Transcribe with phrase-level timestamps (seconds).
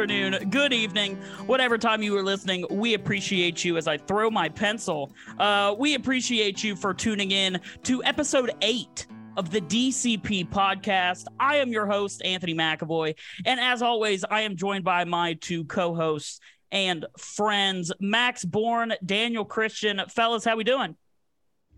[0.00, 2.64] afternoon, good evening, whatever time you were listening.
[2.70, 5.12] We appreciate you as I throw my pencil.
[5.38, 9.06] Uh, we appreciate you for tuning in to episode eight
[9.36, 11.26] of the DCP podcast.
[11.38, 13.14] I am your host, Anthony McAvoy.
[13.44, 16.40] And as always, I am joined by my two co hosts
[16.72, 20.00] and friends, Max Bourne, Daniel Christian.
[20.08, 20.96] Fellas, how we doing?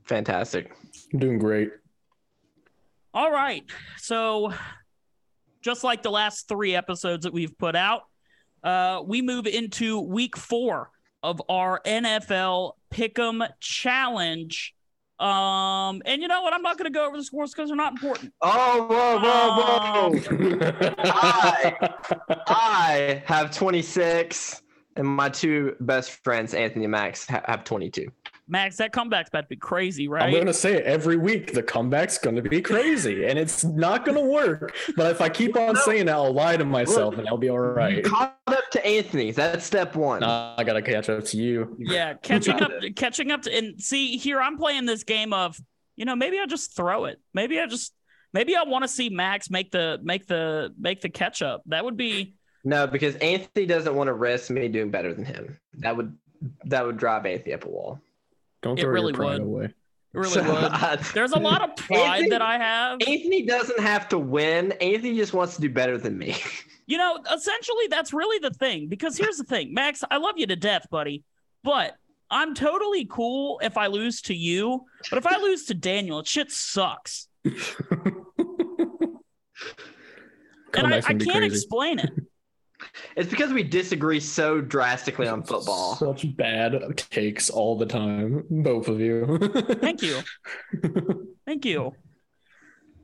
[0.05, 0.73] Fantastic.
[1.13, 1.73] I'm doing great.
[3.13, 3.65] All right.
[3.99, 4.53] So,
[5.61, 8.03] just like the last three episodes that we've put out,
[8.63, 10.91] uh, we move into week four
[11.23, 14.75] of our NFL Pick'em Challenge.
[15.19, 16.53] Um, and you know what?
[16.53, 18.33] I'm not going to go over the scores because they're not important.
[18.41, 20.95] Oh, whoa, whoa, whoa!
[21.05, 21.91] I,
[22.49, 24.63] I have 26,
[24.97, 28.09] and my two best friends, Anthony and Max, ha- have 22.
[28.49, 30.25] Max, that comeback's about to be crazy, right?
[30.25, 31.53] I'm gonna say it every week.
[31.53, 34.75] The comeback's gonna be crazy, and it's not gonna work.
[34.97, 37.59] But if I keep on saying that, I'll lie to myself, and I'll be all
[37.59, 38.05] right.
[38.05, 39.31] Caught up to Anthony.
[39.31, 40.21] That's step one.
[40.21, 41.77] Nah, I gotta catch up to you.
[41.79, 45.59] Yeah, catching up, catching up to, and see here, I'm playing this game of,
[45.97, 47.21] you know, maybe I'll just throw it.
[47.33, 47.95] Maybe I just,
[48.33, 51.63] maybe I want to see Max make the make the make the catch up.
[51.67, 55.59] That would be No, because Anthony doesn't want to risk me doing better than him.
[55.75, 56.19] That would
[56.65, 58.01] that would drive Anthony up a wall.
[58.63, 59.47] Don't It throw really your pride would.
[59.47, 59.65] away.
[59.67, 59.75] it
[60.13, 60.73] really So, would.
[60.73, 62.99] I- There's a lot of pride Anthony- that I have.
[63.07, 64.73] Anthony doesn't have to win.
[64.73, 66.37] Anthony just wants to do better than me.
[66.85, 68.89] You know, essentially, that's really the thing.
[68.89, 71.23] Because here's the thing, Max, I love you to death, buddy,
[71.63, 71.95] but
[72.29, 74.85] I'm totally cool if I lose to you.
[75.09, 77.29] But if I lose to Daniel, it shit sucks.
[80.75, 81.47] And I, I can't crazy.
[81.47, 82.11] explain it.
[83.17, 85.97] It's because we disagree so drastically on football.
[85.97, 89.39] Such bad takes all the time, both of you.
[89.81, 90.21] Thank you.
[91.47, 91.95] Thank you.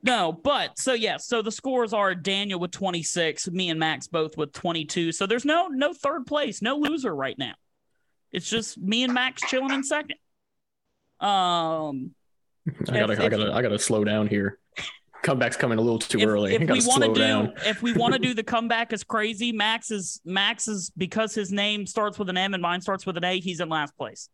[0.02, 4.36] No, but so yeah, so the scores are Daniel with 26, me and Max both
[4.36, 5.10] with 22.
[5.12, 7.54] So there's no no third place, no loser right now.
[8.30, 10.16] It's just me and Max chilling in second.
[11.20, 12.14] Um
[12.88, 14.58] I gotta, If- I gotta, I gotta slow down here.
[15.22, 16.54] Comeback's coming a little too if, early.
[16.54, 17.52] if we want to do down.
[17.66, 21.50] if we want to do the comeback is crazy, Max is Max is because his
[21.52, 24.28] name starts with an M and mine starts with an A, he's in last place.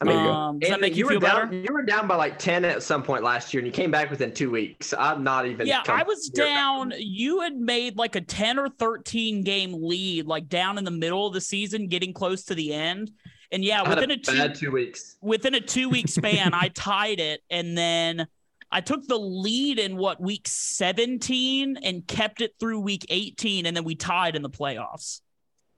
[0.00, 1.62] I mean, Um, does that make you were feel down, better?
[1.62, 4.10] You were down by like ten at some point last year, and you came back
[4.10, 4.92] within two weeks.
[4.98, 5.68] I'm not even.
[5.68, 6.92] Yeah, I was near- down.
[6.98, 11.28] You had made like a 10 or 13 game lead, like down in the middle
[11.28, 13.12] of the season, getting close to the end.
[13.52, 15.16] And yeah, within a a two two weeks.
[15.22, 18.26] within a two week span, I tied it, and then
[18.74, 23.76] I took the lead in what week 17 and kept it through week 18, and
[23.76, 25.20] then we tied in the playoffs.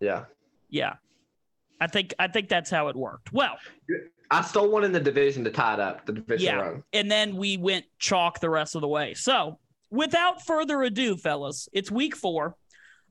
[0.00, 0.24] Yeah,
[0.70, 0.94] Yeah.
[1.78, 3.34] I think I think that's how it worked.
[3.34, 3.58] Well,
[4.30, 6.06] I stole one in the division to tie it up.
[6.06, 6.54] The division Yeah.
[6.56, 6.82] run.
[6.94, 9.12] and then we went chalk the rest of the way.
[9.12, 9.58] So,
[9.90, 12.56] without further ado, fellas, it's week four.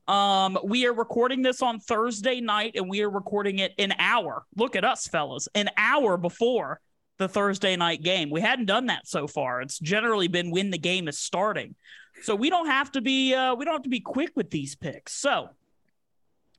[0.08, 4.44] Um, we are recording this on Thursday night, and we are recording it an hour.
[4.56, 6.80] Look at us, fellas, an hour before
[7.18, 8.30] the Thursday night game.
[8.30, 9.62] We hadn't done that so far.
[9.62, 11.74] It's generally been when the game is starting,
[12.22, 14.74] so we don't have to be uh, we don't have to be quick with these
[14.74, 15.12] picks.
[15.12, 15.48] So,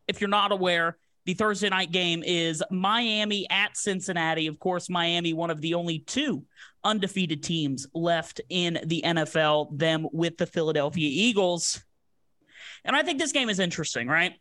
[0.07, 0.97] if you're not aware,
[1.27, 4.47] the Thursday night game is Miami at Cincinnati.
[4.47, 6.45] Of course, Miami, one of the only two
[6.85, 11.83] undefeated teams left in the NFL, them with the Philadelphia Eagles.
[12.85, 14.35] And I think this game is interesting, right?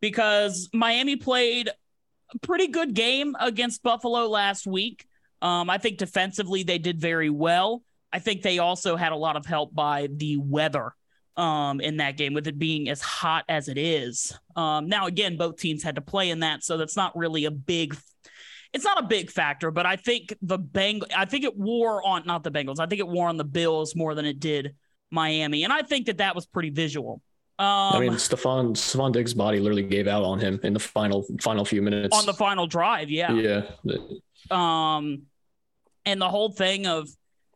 [0.00, 5.06] Because Miami played a pretty good game against Buffalo last week.
[5.42, 7.82] Um, I think defensively they did very well.
[8.12, 10.94] I think they also had a lot of help by the weather
[11.36, 14.32] um, in that game, with it being as hot as it is.
[14.54, 17.50] Um, now, again, both teams had to play in that, so that's not really a
[17.50, 17.96] big.
[18.72, 21.02] It's not a big factor, but I think the Beng.
[21.14, 22.78] I think it wore on not the Bengals.
[22.78, 24.74] I think it wore on the Bills more than it did
[25.10, 27.20] Miami, and I think that that was pretty visual.
[27.58, 31.24] Um, I mean, Stefon Stefon Diggs' body literally gave out on him in the final
[31.40, 32.16] final few minutes.
[32.16, 33.32] on the final drive, yeah.
[33.32, 33.62] yeah,
[34.50, 35.22] um
[36.04, 37.08] and the whole thing of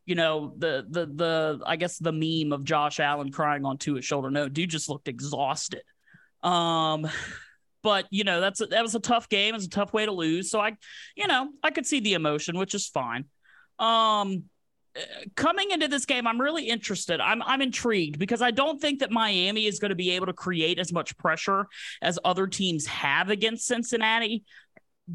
[0.05, 4.05] you know the the the i guess the meme of josh allen crying on his
[4.05, 4.31] shoulder.
[4.31, 5.83] No dude just looked exhausted.
[6.41, 7.07] Um
[7.83, 9.53] but you know that's a, that was a tough game.
[9.53, 10.49] It's a tough way to lose.
[10.49, 10.75] So i
[11.15, 13.25] you know i could see the emotion which is fine.
[13.79, 14.45] Um
[15.35, 17.19] coming into this game i'm really interested.
[17.19, 20.33] I'm i'm intrigued because i don't think that miami is going to be able to
[20.33, 21.67] create as much pressure
[22.01, 24.43] as other teams have against cincinnati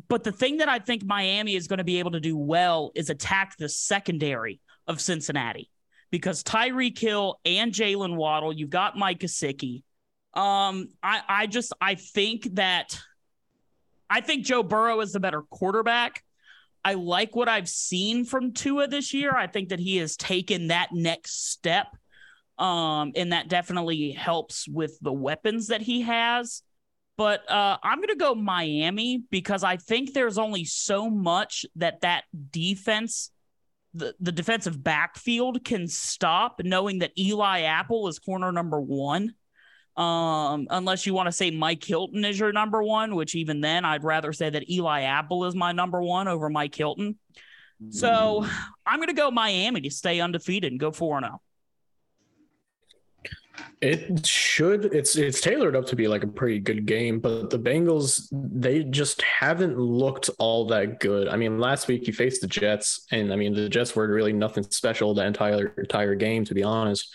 [0.08, 2.92] but the thing that I think Miami is going to be able to do well
[2.94, 5.70] is attack the secondary of Cincinnati
[6.10, 9.82] because Tyreek Hill and Jalen Waddle, you've got Mike Gesicki.
[10.34, 12.98] Um, I, I just I think that
[14.08, 16.22] I think Joe Burrow is the better quarterback.
[16.84, 19.32] I like what I've seen from Tua this year.
[19.34, 21.86] I think that he has taken that next step.
[22.58, 26.62] Um, and that definitely helps with the weapons that he has.
[27.16, 32.00] But uh, I'm going to go Miami because I think there's only so much that
[32.00, 33.30] that defense,
[33.94, 39.34] the, the defensive backfield can stop, knowing that Eli Apple is corner number one.
[39.94, 43.84] Um, unless you want to say Mike Hilton is your number one, which even then
[43.84, 47.18] I'd rather say that Eli Apple is my number one over Mike Hilton.
[47.90, 48.46] So
[48.86, 51.42] I'm going to go Miami to stay undefeated and go 4 0.
[53.80, 54.86] It should.
[54.94, 58.84] It's it's tailored up to be like a pretty good game, but the Bengals they
[58.84, 61.28] just haven't looked all that good.
[61.28, 64.32] I mean, last week you faced the Jets, and I mean the Jets were really
[64.32, 67.12] nothing special the entire entire game, to be honest.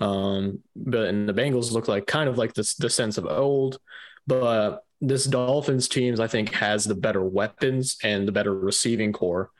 [0.00, 3.78] Um, but and the Bengals look like kind of like this the sense of old,
[4.26, 9.50] but this Dolphins teams I think has the better weapons and the better receiving corps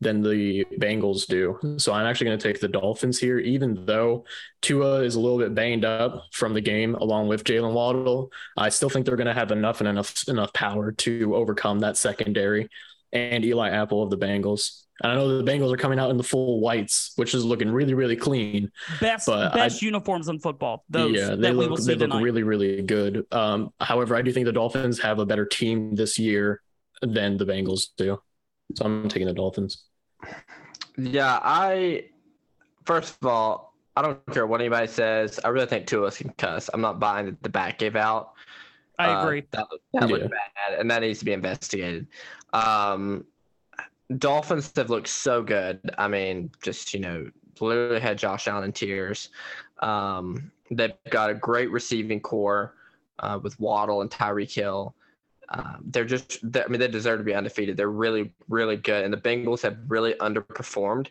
[0.00, 1.58] than the Bengals do.
[1.78, 4.24] So I'm actually going to take the Dolphins here, even though
[4.62, 8.30] Tua is a little bit banged up from the game along with Jalen Waddle.
[8.56, 11.96] I still think they're going to have enough and enough enough power to overcome that
[11.96, 12.68] secondary
[13.12, 14.84] and Eli Apple of the Bengals.
[15.02, 17.70] And I know the Bengals are coming out in the full whites, which is looking
[17.70, 18.70] really, really clean.
[19.00, 20.84] Best best I, uniforms in football.
[20.88, 23.24] Those yeah, they look they look really, really good.
[23.30, 26.62] Um, however, I do think the Dolphins have a better team this year
[27.00, 28.20] than the Bengals do.
[28.74, 29.84] So I'm taking the Dolphins.
[30.96, 32.06] Yeah, I
[32.84, 35.38] first of all, I don't care what anybody says.
[35.44, 36.70] I really think Tua was concussed.
[36.72, 38.32] I'm not buying that the back gave out.
[38.98, 39.40] I uh, agree.
[39.40, 40.16] Uh, that, that yeah.
[40.16, 42.06] looked bad, and that needs to be investigated.
[42.52, 43.24] Um,
[44.16, 45.80] Dolphins have looked so good.
[45.98, 47.30] I mean, just you know,
[47.60, 49.30] literally had Josh Allen in tears.
[49.80, 52.74] Um, they've got a great receiving corps
[53.18, 54.94] uh, with Waddle and Tyreek Hill.
[55.50, 57.76] Um, they're just, they're, I mean, they deserve to be undefeated.
[57.76, 59.04] They're really, really good.
[59.04, 61.08] And the Bengals have really underperformed.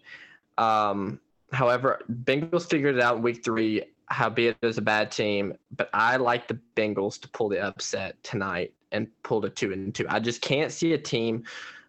[0.57, 1.19] Um,
[1.51, 5.53] however, Bengals figured it out in week three, howbeit it was a bad team.
[5.75, 9.93] But I like the Bengals to pull the upset tonight and pull to two and
[9.93, 10.05] two.
[10.09, 11.43] I just can't see a team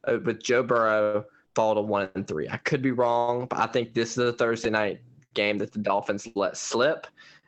[0.04, 1.24] uh, with Joe Burrow
[1.54, 2.48] fall to one and three.
[2.48, 5.00] I could be wrong, but I think this is a Thursday night
[5.34, 7.06] game that the Dolphins let slip.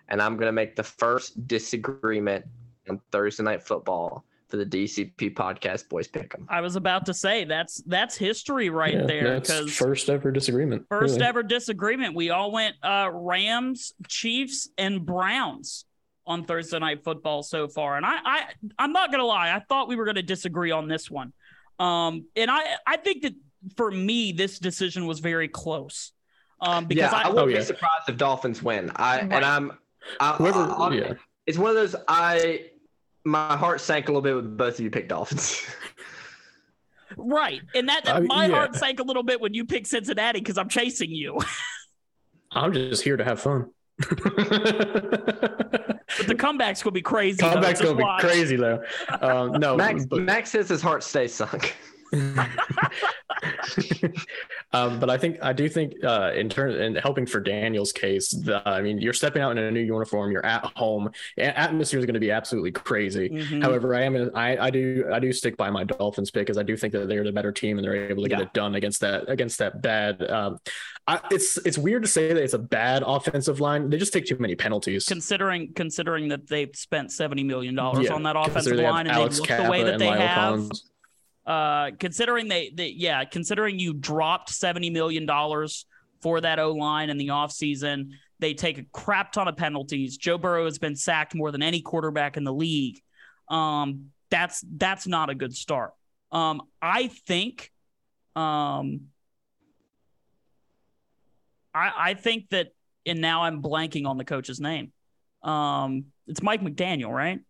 [0.09, 2.45] And I'm going to make the first disagreement
[2.89, 6.47] on Thursday night football for the DCP podcast boys pick them.
[6.49, 10.87] I was about to say that's that's history right yeah, there because first ever disagreement.
[10.89, 11.27] First really.
[11.27, 12.15] ever disagreement.
[12.15, 15.85] We all went uh, Rams, Chiefs, and Browns
[16.27, 18.43] on Thursday night football so far, and I, I
[18.79, 21.33] I'm not gonna lie, I thought we were gonna disagree on this one,
[21.79, 23.35] um, and I I think that
[23.77, 26.13] for me this decision was very close.
[26.63, 27.59] Um, because yeah, I, I wouldn't oh, yeah.
[27.59, 28.93] be surprised if Dolphins win.
[28.97, 29.33] I right.
[29.33, 29.79] and I'm,
[30.21, 31.13] I, Whoever, I, yeah.
[31.47, 32.70] it's one of those I
[33.25, 35.63] my heart sank a little bit with both of you picked Dolphins.
[37.17, 38.55] right, and that uh, my yeah.
[38.55, 41.39] heart sank a little bit when you picked Cincinnati because I'm chasing you.
[42.53, 43.71] I'm just here to have fun.
[43.99, 44.17] but
[46.27, 47.39] the comeback's gonna be crazy.
[47.39, 48.23] Comeback's gonna watch.
[48.23, 48.83] be crazy though.
[49.21, 50.23] Um, no, Max, but...
[50.23, 51.77] Max says his heart stays sunk.
[54.73, 58.31] um, but I think I do think uh, in terms in helping for Daniel's case,
[58.31, 62.07] the, I mean, you're stepping out in a new uniform, you're at home, atmosphere is
[62.07, 63.29] going to be absolutely crazy.
[63.31, 63.63] Mm-hmm.
[63.63, 66.63] However, I am I, I do I do stick by my Dolphins pick because I
[66.63, 69.01] do think that they're the better team and they're able to get it done against
[69.01, 70.23] that against that bad.
[70.31, 70.59] Um,
[71.09, 73.91] I, it's it's weird to say that it's a bad offensive line.
[73.91, 75.07] They just take too many penalties.
[75.07, 79.37] Considering considering that they've spent seventy million dollars yeah, on that offensive line and Alex
[79.37, 80.37] they look Cappa the way that they La'el have.
[80.37, 80.90] Collins
[81.47, 85.87] uh, considering they, they, yeah, considering you dropped seventy million dollars
[86.23, 90.17] for that O line in the offseason, they take a crap ton of penalties.
[90.17, 93.01] Joe Burrow has been sacked more than any quarterback in the league.
[93.49, 95.93] Um, that's that's not a good start.
[96.31, 97.73] Um, I think,
[98.37, 99.09] um,
[101.75, 102.69] I I think that,
[103.07, 104.93] and now I'm blanking on the coach's name.
[105.43, 107.41] Um, it's Mike McDaniel, right?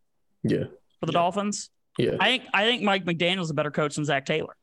[0.42, 0.64] Yeah.
[1.00, 1.18] For the yeah.
[1.18, 1.70] Dolphins.
[1.98, 2.16] Yeah.
[2.20, 4.56] I think I think Mike McDaniel's a better coach than Zac Taylor.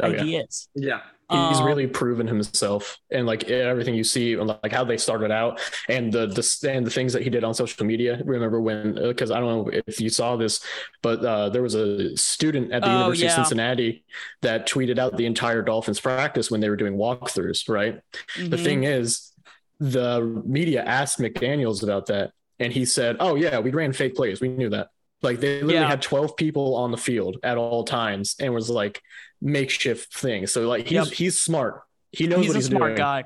[0.00, 0.22] Oh, yeah.
[0.22, 0.68] he is.
[0.74, 1.00] Yeah.
[1.28, 5.32] He's um, really proven himself and like everything you see and like how they started
[5.32, 8.22] out and the the and the things that he did on social media.
[8.24, 10.64] Remember when because uh, I don't know if you saw this,
[11.02, 13.32] but uh, there was a student at the oh, University yeah.
[13.32, 14.04] of Cincinnati
[14.42, 17.68] that tweeted out the entire Dolphins practice when they were doing walkthroughs.
[17.68, 18.00] Right.
[18.36, 18.50] Mm-hmm.
[18.50, 19.32] The thing is,
[19.80, 22.30] the media asked McDaniel's about that,
[22.60, 24.40] and he said, "Oh yeah, we ran fake plays.
[24.40, 24.90] We knew that."
[25.22, 25.88] Like they literally yeah.
[25.88, 29.02] had 12 people on the field at all times and was like
[29.40, 30.46] makeshift thing.
[30.46, 31.06] So like he's yep.
[31.08, 31.82] he's smart.
[32.12, 32.96] He knows what he's what a he's a smart doing.
[32.96, 33.24] guy.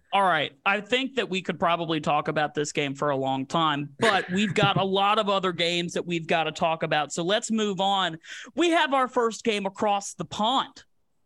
[0.12, 0.52] all right.
[0.64, 4.30] I think that we could probably talk about this game for a long time, but
[4.30, 7.12] we've got a lot of other games that we've got to talk about.
[7.12, 8.18] So let's move on.
[8.54, 10.82] We have our first game across the pond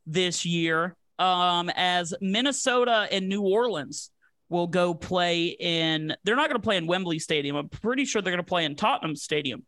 [0.07, 4.11] this year um, as Minnesota and New Orleans
[4.52, 6.14] will go play in.
[6.25, 7.56] They're not going to play in Wembley Stadium.
[7.56, 9.64] I'm pretty sure they're going to play in Tottenham Stadium.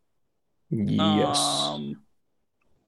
[0.70, 1.38] Yes.
[1.38, 1.96] Um,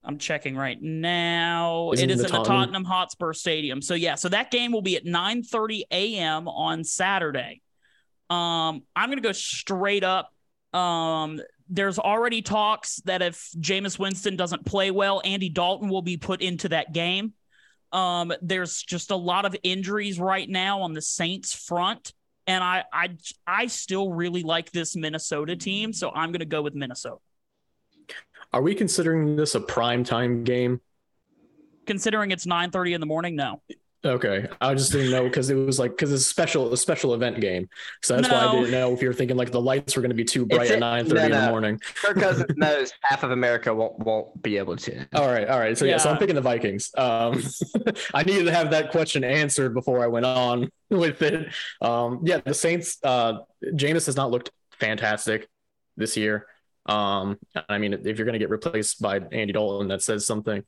[0.04, 1.90] I'm checking right now.
[1.92, 3.82] Isn't it is the in the Tottenham- Tottenham Hotspur Stadium.
[3.82, 6.46] So yeah, so that game will be at 9:30 a.m.
[6.46, 7.60] on Saturday.
[8.30, 10.32] Um, I'm gonna go straight up.
[10.72, 16.16] Um, there's already talks that if Jameis Winston doesn't play well, Andy Dalton will be
[16.16, 17.32] put into that game.
[17.92, 22.12] Um, there's just a lot of injuries right now on the Saints front,
[22.46, 23.16] and I I
[23.46, 27.18] I still really like this Minnesota team, so I'm gonna go with Minnesota.
[28.52, 30.80] Are we considering this a prime time game?
[31.86, 33.62] considering it's 9:30 in the morning no
[34.04, 37.14] Okay, I just didn't know because it was like because it's a special a special
[37.14, 37.68] event game,
[38.02, 40.10] so that's why I didn't know if you were thinking like the lights were going
[40.10, 41.80] to be too bright It's at nine thirty no, in the morning.
[42.02, 45.06] Kirk Cousins knows half of America won't won't be able to.
[45.14, 45.76] All right, all right.
[45.76, 46.90] So yeah, so I'm picking the Vikings.
[46.96, 47.42] Um,
[48.14, 51.52] I needed to have that question answered before I went on with it.
[51.80, 52.98] Um, yeah, the Saints.
[53.02, 55.48] Uh, Jameis has not looked fantastic
[55.96, 56.46] this year.
[56.86, 57.38] Um,
[57.68, 60.62] I mean, if you're going to get replaced by Andy Dalton, that says something.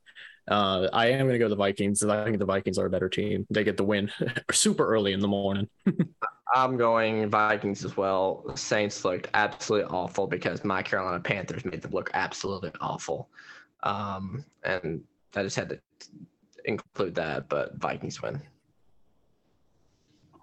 [0.48, 2.00] Uh, I am going to go the Vikings.
[2.00, 3.46] Because I think the Vikings are a better team.
[3.50, 4.10] They get the win
[4.52, 5.68] super early in the morning.
[6.54, 8.44] I'm going Vikings as well.
[8.54, 13.28] Saints looked absolutely awful because my Carolina Panthers made them look absolutely awful.
[13.82, 15.02] Um, and
[15.36, 15.78] I just had to
[16.64, 18.40] include that, but Vikings win.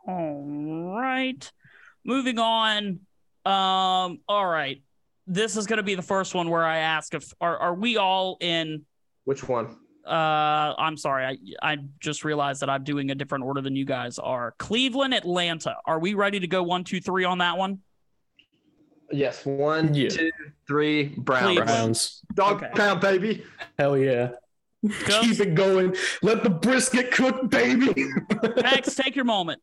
[0.08, 0.44] all
[0.96, 1.52] right
[2.04, 3.00] moving on
[3.46, 4.84] um all right
[5.26, 7.98] this is going to be the first one where i ask if are, are we
[7.98, 8.86] all in
[9.24, 9.78] Which one?
[10.08, 13.86] Uh i'm sorry i i just realized that i'm doing a different order than you
[13.86, 17.80] guys are cleveland atlanta are we ready to go one two three on that one
[19.12, 20.10] Yes, one, Yeah.
[20.10, 20.32] two,
[20.68, 21.04] three.
[21.10, 21.60] Browns.
[21.60, 22.22] Browns.
[22.34, 22.72] Dog Okay.
[22.76, 23.44] pound, baby.
[23.78, 24.32] Hell yeah.
[25.22, 25.96] Keep it going.
[26.24, 27.94] Let the brisket cook, baby.
[28.64, 29.62] max take your moment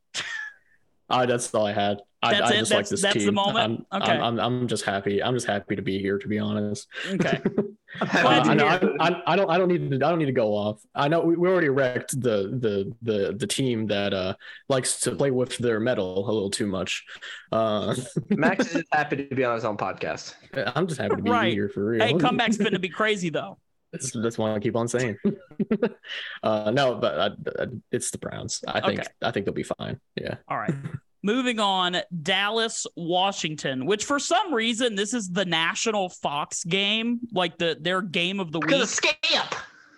[1.10, 2.02] Uh, that's all I had.
[2.22, 2.58] I, That's I it?
[2.60, 3.86] just That's- like this that's the moment?
[3.90, 4.12] I'm, Okay.
[4.12, 5.20] I'm, I'm, I'm just happy.
[5.20, 6.18] I'm just happy to be here.
[6.18, 7.42] To be honest, okay
[8.00, 9.08] I'm Glad happy to I, know, hear I.
[9.10, 9.50] I, I don't.
[9.50, 9.96] I don't need to.
[9.96, 10.80] I don't need to go off.
[10.94, 14.34] I know we, we already wrecked the the the the team that uh
[14.68, 17.04] likes to play with their metal a little too much.
[17.52, 17.94] Uh,
[18.30, 20.34] Max is just happy to be on his own podcast.
[20.74, 21.52] I'm just happy to be Right.
[21.52, 22.04] here for real.
[22.04, 23.58] hey comeback's going to be crazy though
[23.92, 25.18] That's, that's what I keep on saying.
[26.42, 27.26] uh, no, but I,
[27.62, 28.64] I, it's the Browns.
[28.66, 29.08] I think Okay.
[29.22, 30.00] I think they'll be fine.
[30.16, 30.36] Yeah.
[30.48, 30.74] All right.
[31.24, 37.58] Moving on, Dallas, Washington, which for some reason this is the national Fox game, like
[37.58, 39.54] the their game of the Because week of Skip.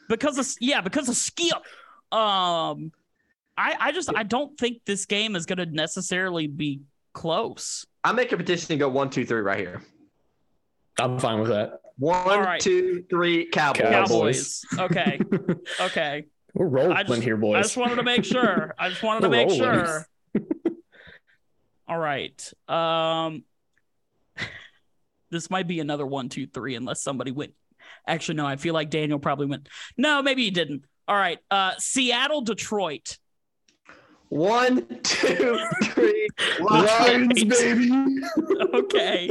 [0.09, 1.57] because of yeah, because of Skip.
[2.13, 2.93] Um
[3.57, 6.81] I I just I don't think this game is going to necessarily be
[7.15, 7.87] close.
[8.03, 9.81] I make a petition to go one, two, three right here.
[11.01, 11.81] I'm fine with that.
[11.97, 12.61] One, right.
[12.61, 13.83] two, three, Cowboys.
[13.83, 14.65] Cowboys.
[14.77, 14.91] Cowboys.
[14.91, 15.21] Okay.
[15.81, 16.25] Okay.
[16.53, 17.57] We're rolling I just- here, boys.
[17.57, 18.75] I just wanted to make sure.
[18.79, 19.85] I just wanted to We're make rolling.
[19.87, 20.07] sure.
[21.89, 22.53] All right.
[22.69, 23.45] Um
[25.31, 27.53] this might be another one, two, three, unless somebody went.
[28.07, 29.69] Actually, no, I feel like Daniel probably went.
[29.97, 30.85] No, maybe he didn't.
[31.09, 31.39] All right.
[31.51, 33.19] Uh Seattle, Detroit.
[34.31, 36.29] One, two, three.
[36.61, 37.91] Lions, baby.
[38.75, 39.31] Okay.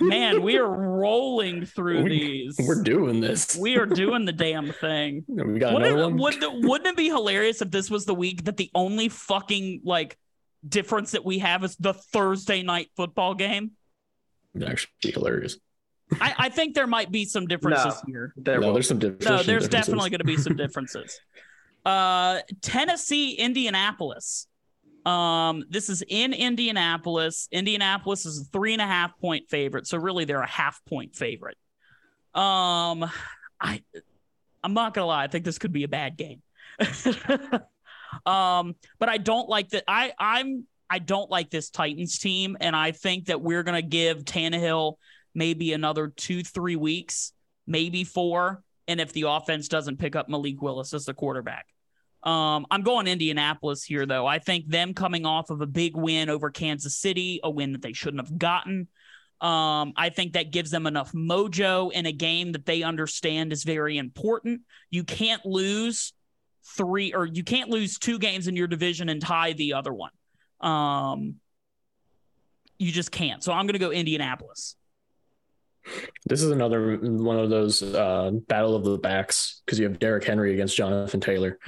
[0.00, 2.56] Man, we are rolling through We- these.
[2.66, 3.56] We're doing this.
[3.56, 5.24] we are doing the damn thing.
[5.28, 6.16] We got Wouldn't another one.
[6.18, 10.16] would, wouldn't it be hilarious if this was the week that the only fucking like
[10.68, 13.72] difference that we have is the Thursday night football game?
[14.54, 15.58] It'd actually be hilarious.
[16.20, 18.32] I, I think there might be some differences here.
[18.36, 19.28] There no, there's some differences.
[19.28, 21.20] No, there's definitely going to be some differences.
[21.86, 24.48] Uh, Tennessee, Indianapolis.
[25.04, 27.46] Um, this is in Indianapolis.
[27.52, 31.14] Indianapolis is a three and a half point favorite, so really they're a half point
[31.14, 31.56] favorite.
[32.34, 33.08] Um,
[33.60, 33.84] I,
[34.64, 36.42] I'm not gonna lie, I think this could be a bad game.
[38.24, 39.84] um, but I don't like that.
[39.86, 44.24] I I'm I don't like this Titans team, and I think that we're gonna give
[44.24, 44.94] Tannehill
[45.34, 47.32] maybe another two, three weeks,
[47.66, 48.62] maybe four.
[48.88, 51.66] And if the offense doesn't pick up Malik Willis as the quarterback.
[52.22, 54.26] Um, I'm going Indianapolis here, though.
[54.26, 57.82] I think them coming off of a big win over Kansas City, a win that
[57.82, 58.88] they shouldn't have gotten.
[59.40, 63.64] Um, I think that gives them enough mojo in a game that they understand is
[63.64, 64.62] very important.
[64.90, 66.14] You can't lose
[66.76, 70.10] three or you can't lose two games in your division and tie the other one.
[70.60, 71.36] Um,
[72.78, 73.42] you just can't.
[73.42, 74.76] So I'm going to go Indianapolis.
[76.26, 80.24] This is another one of those uh, battle of the backs because you have Derrick
[80.24, 81.58] Henry against Jonathan Taylor,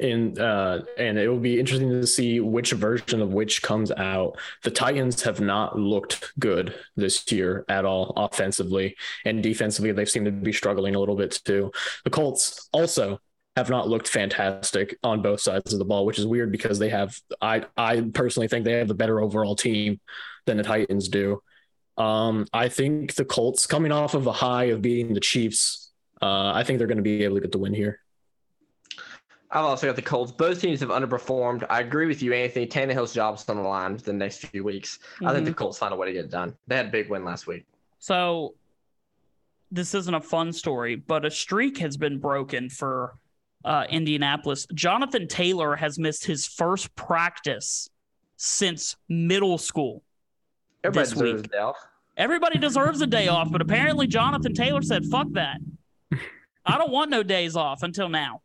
[0.00, 4.38] and uh, and it will be interesting to see which version of which comes out.
[4.64, 9.92] The Titans have not looked good this year at all offensively and defensively.
[9.92, 11.70] They seem to be struggling a little bit too.
[12.04, 13.20] The Colts also
[13.58, 16.88] have not looked fantastic on both sides of the ball, which is weird because they
[16.88, 17.18] have.
[17.40, 20.00] I I personally think they have the better overall team
[20.46, 21.42] than the Titans do.
[21.96, 25.90] Um, I think the Colts coming off of a high of beating the Chiefs,
[26.22, 28.00] uh, I think they're going to be able to get the win here.
[29.50, 30.30] I've also got the Colts.
[30.30, 31.66] Both teams have underperformed.
[31.68, 32.66] I agree with you, Anthony.
[32.66, 35.00] Tannehill's job's on the line for the next few weeks.
[35.24, 36.54] I think the Colts find a way to get it done.
[36.68, 37.64] They had a big win last week.
[37.98, 38.54] So
[39.72, 43.14] this isn't a fun story, but a streak has been broken for
[43.64, 44.66] uh, Indianapolis.
[44.74, 47.88] Jonathan Taylor has missed his first practice
[48.36, 50.02] since middle school.
[50.84, 51.76] Everybody deserves a day off.
[52.16, 55.58] Everybody deserves a day off, but apparently Jonathan Taylor said, fuck that.
[56.64, 58.42] I don't want no days off until now.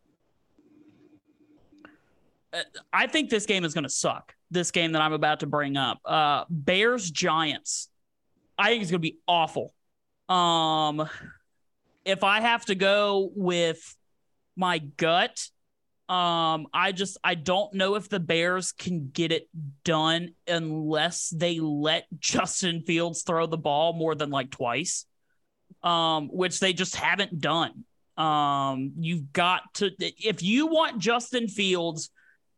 [2.53, 4.36] Uh, I think this game is going to suck.
[4.51, 6.00] This game that I'm about to bring up.
[6.05, 7.89] Uh, Bears Giants.
[8.58, 9.74] I think it's going to be awful.
[10.29, 11.10] Um,
[12.05, 13.96] if I have to go with
[14.56, 15.48] my gut,
[16.10, 19.48] um, I just I don't know if the Bears can get it
[19.84, 25.06] done unless they let Justin Fields throw the ball more than like twice,
[25.82, 27.86] um, which they just haven't done.
[28.18, 32.12] Um, you've got to if you want Justin Fields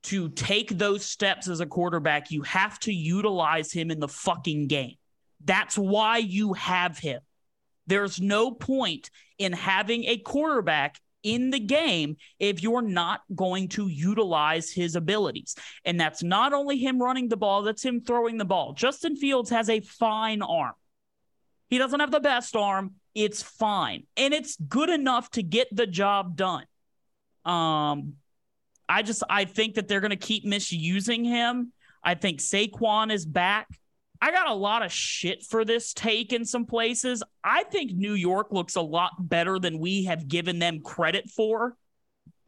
[0.04, 4.68] to take those steps as a quarterback, you have to utilize him in the fucking
[4.68, 4.96] game.
[5.44, 7.22] That's why you have him.
[7.88, 13.88] There's no point in having a quarterback in the game if you're not going to
[13.88, 15.56] utilize his abilities.
[15.84, 18.74] And that's not only him running the ball, that's him throwing the ball.
[18.74, 20.74] Justin Fields has a fine arm.
[21.68, 22.92] He doesn't have the best arm.
[23.16, 24.04] It's fine.
[24.16, 26.66] And it's good enough to get the job done.
[27.44, 28.14] Um,
[28.88, 31.74] I just I think that they're gonna keep misusing him.
[32.04, 33.68] I think Saquon is back.
[34.22, 37.24] I got a lot of shit for this take in some places.
[37.44, 41.76] I think New York looks a lot better than we have given them credit for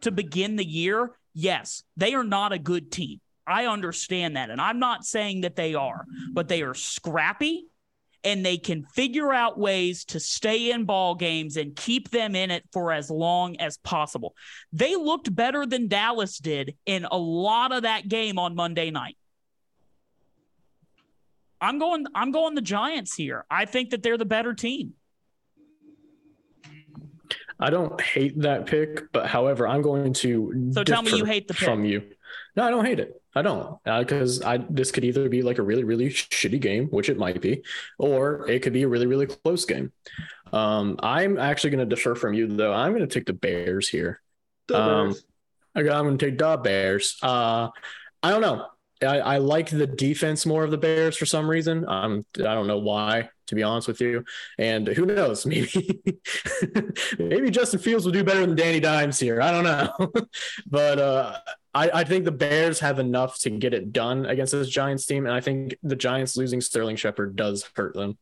[0.01, 1.11] to begin the year.
[1.33, 3.19] Yes, they are not a good team.
[3.45, 4.49] I understand that.
[4.49, 7.67] And I'm not saying that they are, but they are scrappy
[8.23, 12.51] and they can figure out ways to stay in ball games and keep them in
[12.51, 14.35] it for as long as possible.
[14.73, 19.15] They looked better than Dallas did in a lot of that game on Monday night.
[21.61, 23.45] I'm going I'm going the Giants here.
[23.49, 24.93] I think that they're the better team.
[27.59, 30.71] I don't hate that pick, but however, I'm going to.
[30.73, 31.67] So tell me you hate the pick.
[31.67, 32.03] from you.
[32.55, 33.21] No, I don't hate it.
[33.35, 37.09] I don't because I this could either be like a really really shitty game, which
[37.09, 37.63] it might be,
[37.99, 39.91] or it could be a really really close game.
[40.51, 42.73] Um, I'm actually going to defer from you though.
[42.73, 44.21] I'm going to take the Bears here.
[44.73, 45.15] Um,
[45.75, 47.17] I got, I'm going to take the Bears.
[47.21, 47.69] Uh,
[48.23, 48.65] I don't know.
[49.01, 51.87] I, I like the defense more of the Bears for some reason.
[51.87, 54.23] Um, I don't know why, to be honest with you.
[54.57, 55.45] And who knows?
[55.45, 56.01] Maybe
[57.19, 59.41] maybe Justin Fields will do better than Danny Dimes here.
[59.41, 60.11] I don't know.
[60.67, 61.37] but uh,
[61.73, 65.25] I, I think the Bears have enough to get it done against this Giants team,
[65.25, 68.17] and I think the Giants losing Sterling Shepard does hurt them.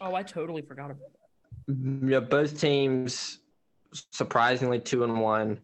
[0.00, 1.12] Oh, I totally forgot about
[1.66, 2.10] that.
[2.10, 3.40] Yeah, both teams
[4.12, 5.60] surprisingly two and one.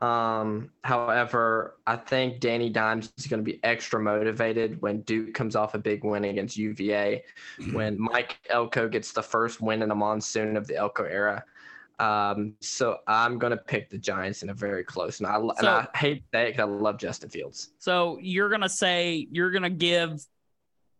[0.00, 5.56] Um, however, I think Danny Dimes is going to be extra motivated when Duke comes
[5.56, 7.24] off a big win against UVA,
[7.72, 11.44] when Mike Elko gets the first win in the monsoon of the Elko era.
[11.98, 15.68] Um, so I'm going to pick the Giants in a very close, and I, and
[15.68, 17.72] I hate that because I love Justin Fields.
[17.78, 20.24] So you're gonna say you're gonna give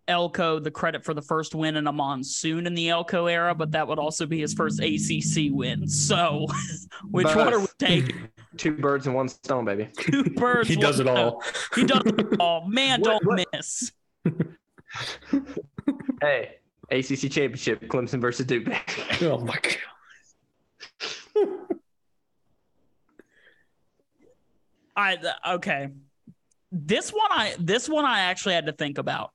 [0.09, 3.71] Elko the credit for the first win in a monsoon in the Elko era, but
[3.73, 5.89] that would also be his first ACC win.
[5.89, 6.47] So
[7.11, 7.79] which one are we Both.
[7.79, 8.29] taking?
[8.57, 9.89] Two birds and one stone, baby.
[9.99, 10.69] Two birds.
[10.69, 11.17] he does it stone.
[11.17, 11.43] all.
[11.75, 12.67] He does it all.
[12.69, 13.93] Man, What- don't what- miss.
[16.21, 16.57] Hey,
[16.91, 18.67] ACC championship, Clemson versus Duke.
[19.23, 19.77] Oh my god.
[24.97, 25.17] I
[25.55, 25.89] okay.
[26.73, 29.31] This one I this one I actually had to think about.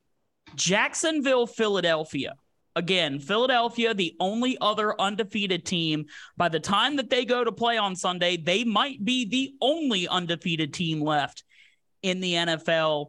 [0.56, 2.34] Jacksonville, Philadelphia.
[2.76, 6.06] Again, Philadelphia, the only other undefeated team.
[6.36, 10.08] By the time that they go to play on Sunday, they might be the only
[10.08, 11.44] undefeated team left
[12.02, 13.08] in the NFL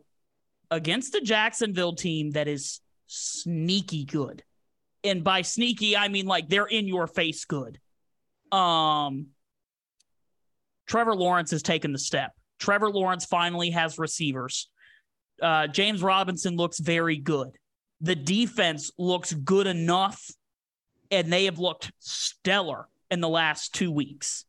[0.70, 4.44] against a Jacksonville team that is sneaky good.
[5.02, 7.80] And by sneaky, I mean like they're in your face good.
[8.52, 9.28] Um
[10.86, 12.32] Trevor Lawrence has taken the step.
[12.58, 14.68] Trevor Lawrence finally has receivers.
[15.42, 17.50] Uh, James Robinson looks very good.
[18.00, 20.30] The defense looks good enough,
[21.10, 24.44] and they have looked stellar in the last two weeks.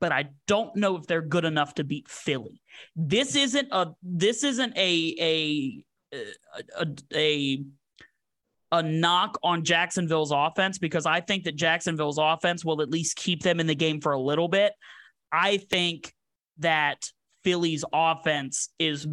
[0.00, 2.62] But I don't know if they're good enough to beat Philly.
[2.96, 5.84] This isn't a this isn't a a
[6.78, 7.64] a, a
[8.72, 13.42] a knock on Jacksonville's offense because I think that Jacksonville's offense will at least keep
[13.42, 14.72] them in the game for a little bit.
[15.32, 16.14] I think
[16.58, 17.10] that
[17.44, 19.06] Philly's offense is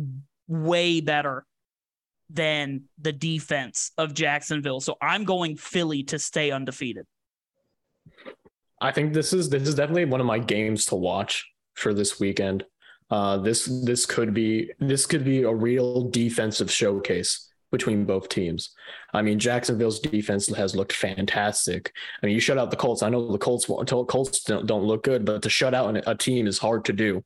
[0.47, 1.45] way better
[2.29, 4.79] than the defense of Jacksonville.
[4.79, 7.05] So I'm going Philly to stay undefeated.
[8.81, 12.19] I think this is this is definitely one of my games to watch for this
[12.19, 12.65] weekend.
[13.09, 18.71] Uh, this this could be this could be a real defensive showcase between both teams.
[19.13, 21.91] I mean, Jacksonville's defense has looked fantastic.
[22.21, 23.03] I mean, you shut out the Colts.
[23.03, 26.47] I know the Colts Colts don't, don't look good, but to shut out a team
[26.47, 27.23] is hard to do.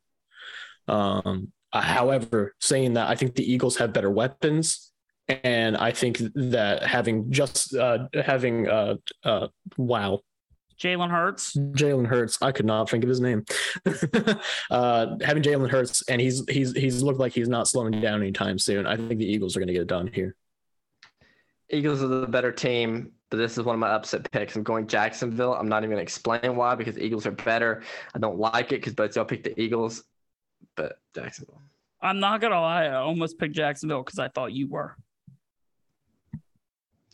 [0.88, 4.92] Um, however, saying that, I think the Eagles have better weapons,
[5.28, 10.22] and I think that having just uh, having uh, uh, wow,
[10.82, 11.56] Jalen Hurts.
[11.56, 12.42] Jalen Hurts.
[12.42, 13.46] I could not think of his name.
[14.72, 18.58] uh, having Jalen Hurts, and he's he's he's looked like he's not slowing down anytime
[18.58, 18.88] soon.
[18.88, 20.36] I think the Eagles are going to get it done here.
[21.70, 24.56] Eagles are the better team, but this is one of my upset picks.
[24.56, 25.54] I'm going Jacksonville.
[25.54, 27.84] I'm not even going to explain why because Eagles are better.
[28.14, 30.04] I don't like it because both y'all picked the Eagles,
[30.76, 31.62] but Jacksonville.
[32.02, 32.86] I'm not gonna lie.
[32.86, 34.96] I almost picked Jacksonville because I thought you were.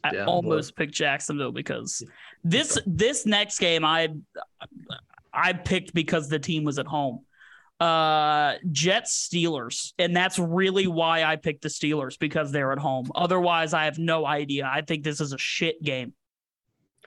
[0.04, 2.04] I yeah, almost picked Jacksonville because
[2.44, 4.10] this this next game I
[5.34, 7.26] I picked because the team was at home.
[7.80, 9.94] Uh Jets Steelers.
[10.00, 13.12] And that's really why I picked the Steelers because they're at home.
[13.16, 14.70] Otherwise, I have no idea.
[14.72, 16.14] I think this is a shit game.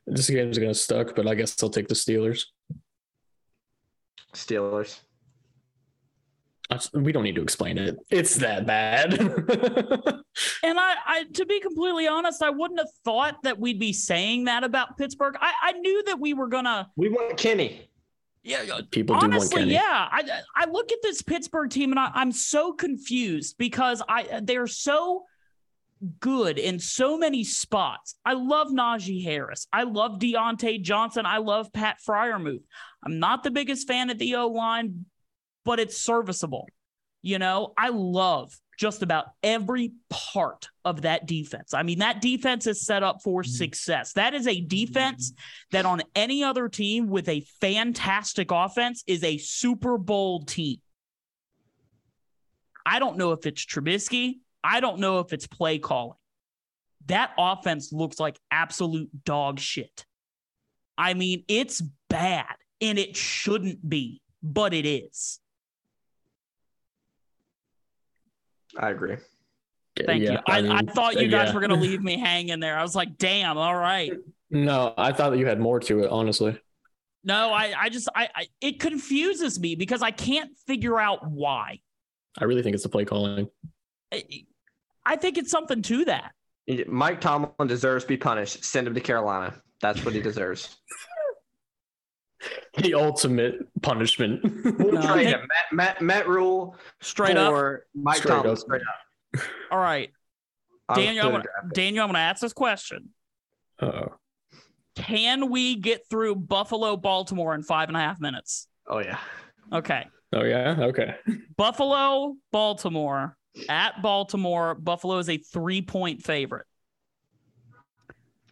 [0.07, 2.45] This game is gonna suck, but I guess I'll take the Steelers.
[4.35, 5.01] Steelers.
[6.93, 7.97] We don't need to explain it.
[8.11, 9.15] It's that bad.
[9.19, 14.45] and I, I, to be completely honest, I wouldn't have thought that we'd be saying
[14.45, 15.37] that about Pittsburgh.
[15.41, 16.89] I, I knew that we were gonna.
[16.97, 17.89] We want Kenny.
[18.43, 20.09] Yeah, people honestly, yeah.
[20.11, 20.23] I,
[20.57, 25.25] I look at this Pittsburgh team and I, I'm so confused because I they're so
[26.21, 28.15] good in so many spots.
[28.25, 29.67] I love Najee Harris.
[29.73, 31.27] I love Diontae Johnson.
[31.27, 32.63] I love Pat Freiermuth.
[33.05, 35.05] I'm not the biggest fan of the O line,
[35.64, 36.68] but it's serviceable.
[37.23, 41.75] You know, I love just about every part of that defense.
[41.75, 43.51] I mean, that defense is set up for mm-hmm.
[43.51, 44.14] success.
[44.14, 45.35] That is a defense
[45.70, 50.79] that on any other team with a fantastic offense is a Super Bowl team.
[52.87, 54.37] I don't know if it's Trubisky.
[54.64, 56.16] I don't know if it's play calling.
[57.07, 60.07] That offense looks like absolute dog shit.
[60.96, 65.38] I mean, it's bad and it shouldn't be, but it is.
[68.79, 69.17] I agree.
[70.07, 70.39] Thank yeah, you.
[70.47, 71.55] I, I, mean, I, thought you guys yeah.
[71.55, 72.79] were going to leave me hanging there.
[72.79, 74.13] I was like, damn, all right.
[74.51, 76.59] No, I thought that you had more to it, honestly.
[77.23, 81.81] No, I, I just, I, I, it confuses me because I can't figure out why.
[82.39, 83.49] I really think it's the play calling.
[84.13, 84.25] I,
[85.05, 86.33] I think it's something to that.
[86.87, 88.65] Mike Tomlin deserves to be punished.
[88.65, 89.55] Send him to Carolina.
[89.81, 90.77] That's what he deserves.
[92.79, 94.42] the ultimate punishment.
[94.79, 95.40] We'll no, trade him.
[95.40, 97.81] Matt, Matt, Matt Rhule straight up.
[97.94, 98.59] Mike straight Tomlin up.
[98.59, 99.42] straight up.
[99.70, 100.11] All right.
[100.94, 103.11] Daniel, I'm gonna, Daniel, I'm going to ask this question.
[103.81, 104.14] oh
[104.96, 108.66] Can we get through Buffalo, Baltimore in five and a half minutes?
[108.88, 109.18] Oh, yeah.
[109.72, 110.07] Okay.
[110.33, 110.76] Oh, yeah.
[110.79, 111.14] Okay.
[111.57, 113.37] Buffalo, Baltimore.
[113.68, 116.66] At Baltimore, Buffalo is a three point favorite.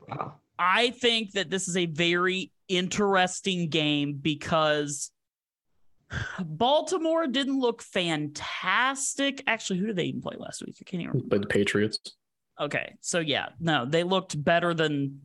[0.08, 0.34] Wow.
[0.58, 5.10] I think that this is a very interesting game because
[6.40, 9.42] Baltimore didn't look fantastic.
[9.46, 10.76] Actually, who did they even play last week?
[10.80, 11.36] I can't even remember.
[11.36, 11.98] But the Patriots.
[12.60, 12.94] Okay.
[13.00, 15.20] So, yeah, no, they looked better than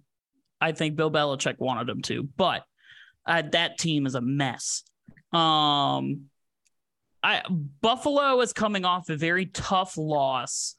[0.64, 2.64] I think Bill Belichick wanted them to, but
[3.26, 4.84] uh, that team is a mess.
[5.34, 6.30] Um,
[7.22, 10.76] I Buffalo is coming off a very tough loss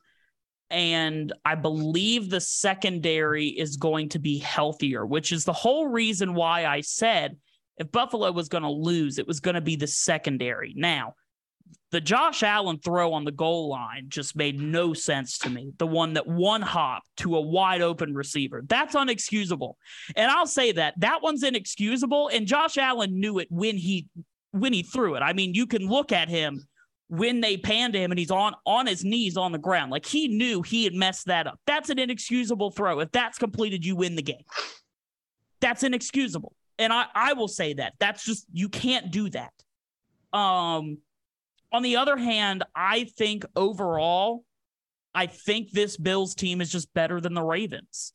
[0.71, 6.35] and I believe the secondary is going to be healthier, which is the whole reason
[6.35, 7.37] why I said
[7.77, 10.75] if Buffalo was going to lose, it was going to be the secondary.
[10.77, 11.15] Now,
[11.91, 15.73] the Josh Allen throw on the goal line just made no sense to me.
[15.79, 18.63] The one that one hop to a wide open receiver.
[18.67, 19.75] That's unexcusable.
[20.17, 24.09] And I'll say that that one's inexcusable and Josh Allen knew it when he
[24.51, 25.21] when he threw it.
[25.21, 26.67] I mean, you can look at him
[27.09, 29.91] when they panned him and he's on on his knees on the ground.
[29.91, 31.61] Like he knew he had messed that up.
[31.67, 33.01] That's an inexcusable throw.
[33.01, 34.45] If that's completed, you win the game.
[35.61, 36.55] That's inexcusable.
[36.79, 37.95] And I, I will say that.
[38.01, 39.53] That's just you can't do that.
[40.33, 40.99] Um
[41.73, 44.45] on the other hand, I think overall,
[45.13, 48.13] I think this Bills team is just better than the Ravens.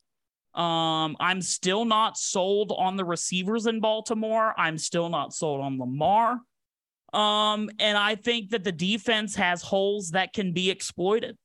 [0.54, 4.54] Um, I'm still not sold on the receivers in Baltimore.
[4.58, 6.40] I'm still not sold on Lamar.
[7.12, 11.36] Um, and I think that the defense has holes that can be exploited.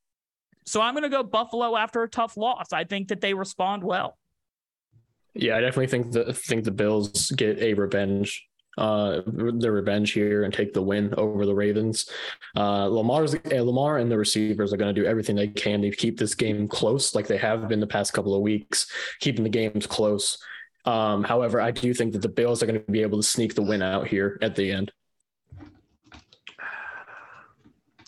[0.65, 2.73] So I'm going to go Buffalo after a tough loss.
[2.73, 4.17] I think that they respond well.
[5.33, 8.47] Yeah, I definitely think the think the Bills get a revenge
[8.77, 12.09] uh, their revenge here and take the win over the Ravens.
[12.55, 15.91] Uh, Lamar's uh, Lamar and the receivers are going to do everything they can to
[15.91, 18.87] keep this game close, like they have been the past couple of weeks,
[19.19, 20.37] keeping the games close.
[20.85, 23.55] Um, however, I do think that the Bills are going to be able to sneak
[23.55, 24.91] the win out here at the end.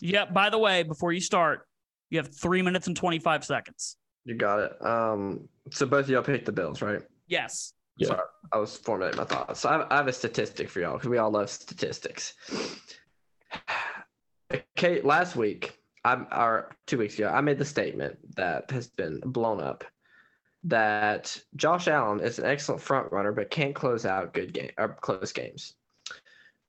[0.00, 0.24] Yeah.
[0.24, 1.66] By the way, before you start,
[2.10, 3.96] you have three minutes and 25 seconds.
[4.24, 4.86] You got it.
[4.86, 7.02] Um, so both of y'all picked the Bills, right?
[7.26, 7.72] Yes.
[7.96, 8.08] Yeah.
[8.08, 8.20] Sorry,
[8.52, 9.60] I was formulating my thoughts.
[9.60, 12.34] So I have, I have a statistic for y'all because we all love statistics.
[14.78, 19.20] Okay, last week, I'm or two weeks ago, I made the statement that has been
[19.20, 19.84] blown up
[20.64, 24.96] that Josh Allen is an excellent front runner, but can't close out good game or
[25.00, 25.74] close games.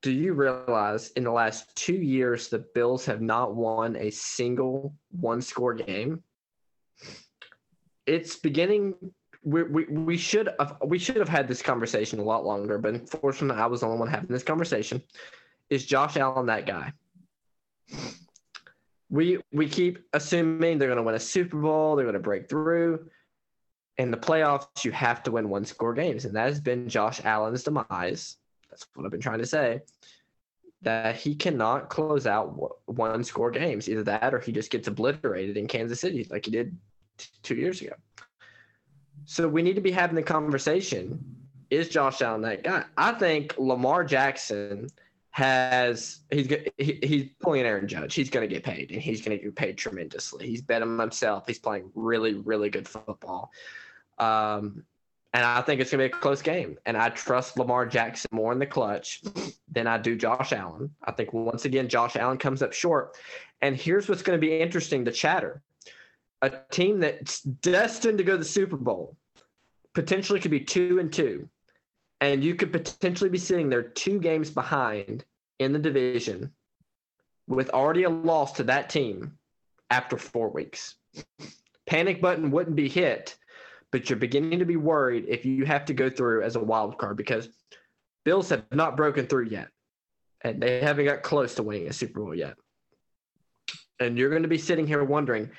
[0.02, 4.94] Do you realize in the last two years the Bills have not won a single
[5.10, 6.22] one score game?
[8.06, 8.94] It's beginning
[9.42, 12.94] we, we, we should have we should have had this conversation a lot longer, but
[12.94, 15.02] unfortunately I was the only one having this conversation.
[15.70, 16.92] Is Josh Allen that guy?
[19.08, 23.08] We we keep assuming they're gonna win a Super Bowl, they're gonna break through.
[23.96, 27.22] In the playoffs, you have to win one score games, and that has been Josh
[27.24, 28.36] Allen's demise.
[28.70, 29.80] That's what I've been trying to say.
[30.82, 32.54] That he cannot close out
[32.86, 33.88] one score games.
[33.88, 36.76] Either that or he just gets obliterated in Kansas City like he did
[37.18, 37.92] t- two years ago.
[39.26, 41.22] So we need to be having the conversation.
[41.68, 42.84] Is Josh Allen that guy?
[42.96, 44.88] I think Lamar Jackson
[45.32, 48.14] has he's he, he's pulling Aaron Judge.
[48.14, 50.46] He's going to get paid, and he's going to get paid tremendously.
[50.46, 51.44] He's bet him himself.
[51.46, 53.52] He's playing really really good football.
[54.18, 54.84] Um,
[55.32, 56.76] and I think it's going to be a close game.
[56.86, 59.22] And I trust Lamar Jackson more in the clutch
[59.70, 60.90] than I do Josh Allen.
[61.04, 63.16] I think once again, Josh Allen comes up short.
[63.62, 65.62] And here's what's going to be interesting the chatter
[66.42, 69.14] a team that's destined to go to the Super Bowl
[69.94, 71.48] potentially could be two and two.
[72.22, 75.24] And you could potentially be sitting there two games behind
[75.58, 76.50] in the division
[77.46, 79.36] with already a loss to that team
[79.90, 80.96] after four weeks.
[81.86, 83.36] Panic button wouldn't be hit
[83.92, 86.98] but you're beginning to be worried if you have to go through as a wild
[86.98, 87.48] card because
[88.24, 89.68] Bills have not broken through yet,
[90.42, 92.54] and they haven't got close to winning a Super Bowl yet.
[93.98, 95.50] And you're going to be sitting here wondering,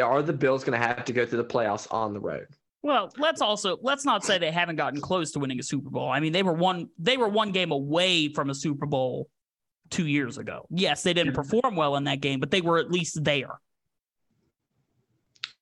[0.00, 2.46] are the Bills going to have to go through the playoffs on the road?
[2.82, 6.08] Well, let's also let's not say they haven't gotten close to winning a Super Bowl.
[6.08, 9.28] I mean, they were one they were one game away from a Super Bowl
[9.90, 10.66] two years ago.
[10.70, 13.60] Yes, they didn't perform well in that game, but they were at least there.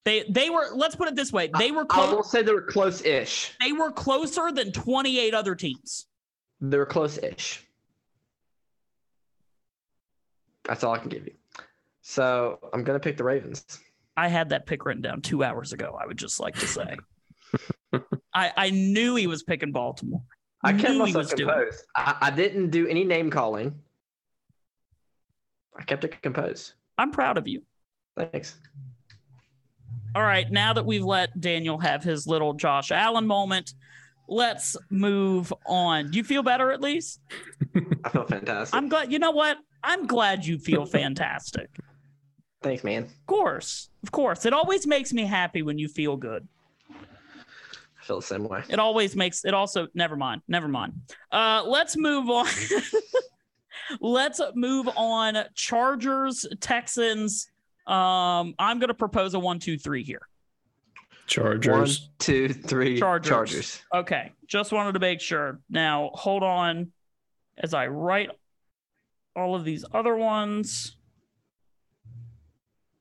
[0.05, 1.51] They they were let's put it this way.
[1.59, 2.11] They were close.
[2.11, 3.53] I will say they were close-ish.
[3.61, 6.07] They were closer than 28 other teams.
[6.61, 7.67] They were close-ish.
[10.65, 11.35] That's all I can give you.
[12.03, 13.65] So I'm gonna pick the Ravens.
[14.17, 15.99] I had that pick written down two hours ago.
[16.01, 16.97] I would just like to say.
[18.35, 20.23] I I knew he was picking Baltimore.
[20.63, 21.85] I kept myself composed.
[21.97, 23.75] I, I didn't do any name calling.
[25.79, 26.75] I kept it composed.
[26.97, 27.63] I'm proud of you.
[28.17, 28.57] Thanks.
[30.15, 33.75] All right, now that we've let Daniel have his little Josh Allen moment,
[34.29, 36.11] let's move on.
[36.11, 37.21] Do you feel better at least?
[38.05, 38.77] I feel fantastic.
[38.77, 39.11] I'm glad.
[39.11, 39.59] You know what?
[39.83, 41.69] I'm glad you feel fantastic.
[42.63, 43.03] Thanks, man.
[43.03, 43.91] Of course.
[44.03, 44.47] Of course.
[44.47, 46.47] It always makes me happy when you feel good.
[46.91, 48.63] I feel the same way.
[48.69, 50.43] It always makes it also never mind.
[50.47, 50.93] Never mind.
[51.33, 52.47] Uh let's move on.
[54.01, 55.37] let's move on.
[55.55, 57.49] Chargers, Texans.
[57.87, 60.23] Um, I'm going to propose a one, two, three here.
[61.27, 62.01] Chargers.
[62.01, 62.99] One, two, three.
[62.99, 63.29] Chargers.
[63.29, 63.83] Chargers.
[63.95, 64.33] Okay.
[64.47, 65.61] Just wanted to make sure.
[65.71, 66.93] Now, hold on
[67.57, 68.31] as I write
[69.37, 70.97] all of these other ones.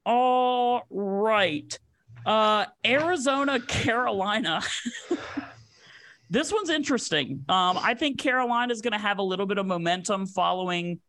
[0.06, 1.78] All right.
[2.26, 4.62] Uh, Arizona, Carolina.
[6.30, 7.44] this one's interesting.
[7.50, 11.00] Um, I think Carolina is going to have a little bit of momentum following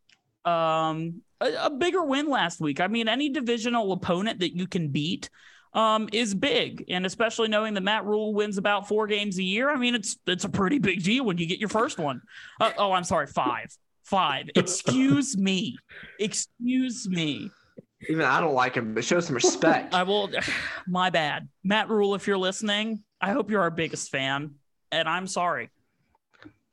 [0.44, 2.80] um, a, a, bigger win last week.
[2.80, 5.30] I mean, any divisional opponent that you can beat
[5.72, 9.70] um, is big, and especially knowing that Matt Rhule wins about four games a year.
[9.70, 12.22] I mean, it's it's a pretty big deal when you get your first one.
[12.60, 14.50] Uh, oh, I'm sorry, five, five.
[14.54, 15.76] Excuse me,
[16.18, 17.50] excuse me.
[18.08, 19.94] Even I don't like him, but show some respect.
[19.94, 20.30] I will.
[20.86, 22.14] My bad, Matt Rhule.
[22.14, 24.54] If you're listening, I hope you're our biggest fan,
[24.92, 25.70] and I'm sorry.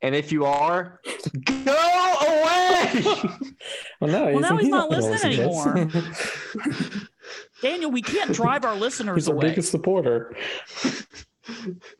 [0.02, 1.00] And if you are,
[1.44, 2.92] go away.
[4.00, 5.88] well, no, well, now he's not listening anymore.
[7.62, 9.36] Daniel, we can't drive our listeners he's away.
[9.36, 10.34] our biggest supporter.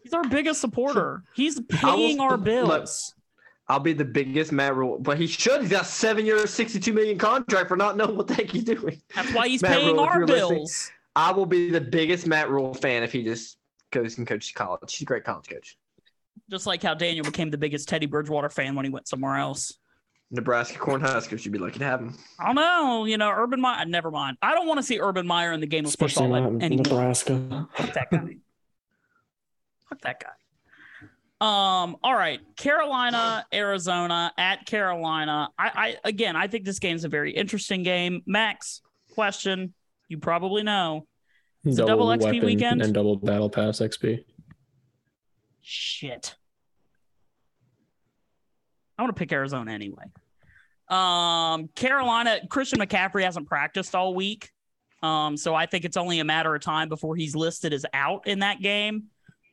[0.02, 1.22] He's our biggest supporter.
[1.34, 2.68] He's paying will, our bills.
[2.68, 2.88] Look,
[3.68, 5.60] I'll be the biggest Matt Rhule, but he should.
[5.60, 9.00] He's got seven years, sixty-two million contract for not knowing what the heck he's doing.
[9.14, 10.90] That's why he's Matt paying Rhule, our bills.
[11.14, 13.58] I will be the biggest Matt Rhule fan if he just
[13.92, 14.92] goes and coaches college.
[14.92, 15.76] He's a great college coach
[16.52, 19.72] Just like how Daniel became the biggest Teddy Bridgewater fan when he went somewhere else.
[20.30, 22.14] Nebraska Cornhuskers, you'd be lucky to have him.
[22.38, 23.06] I don't know.
[23.06, 23.86] You know, Urban Meyer.
[23.86, 24.36] Never mind.
[24.42, 26.84] I don't want to see Urban Meyer in the game of Especially football not anymore.
[26.84, 27.68] Nebraska.
[27.74, 28.36] Fuck that guy.
[29.88, 30.28] Fuck that guy.
[31.40, 31.96] Um.
[32.04, 35.48] All right, Carolina, Arizona at Carolina.
[35.58, 35.70] I,
[36.04, 38.22] I again, I think this game's a very interesting game.
[38.26, 38.82] Max,
[39.14, 39.72] question
[40.08, 41.06] you probably know.
[41.64, 42.82] Is it double XP weekend?
[42.82, 44.22] and double battle pass XP.
[45.62, 46.34] Shit.
[49.02, 50.04] I want to pick Arizona anyway.
[50.88, 54.50] Um, Carolina, Christian McCaffrey hasn't practiced all week.
[55.02, 58.28] Um, so I think it's only a matter of time before he's listed as out
[58.28, 59.04] in that game.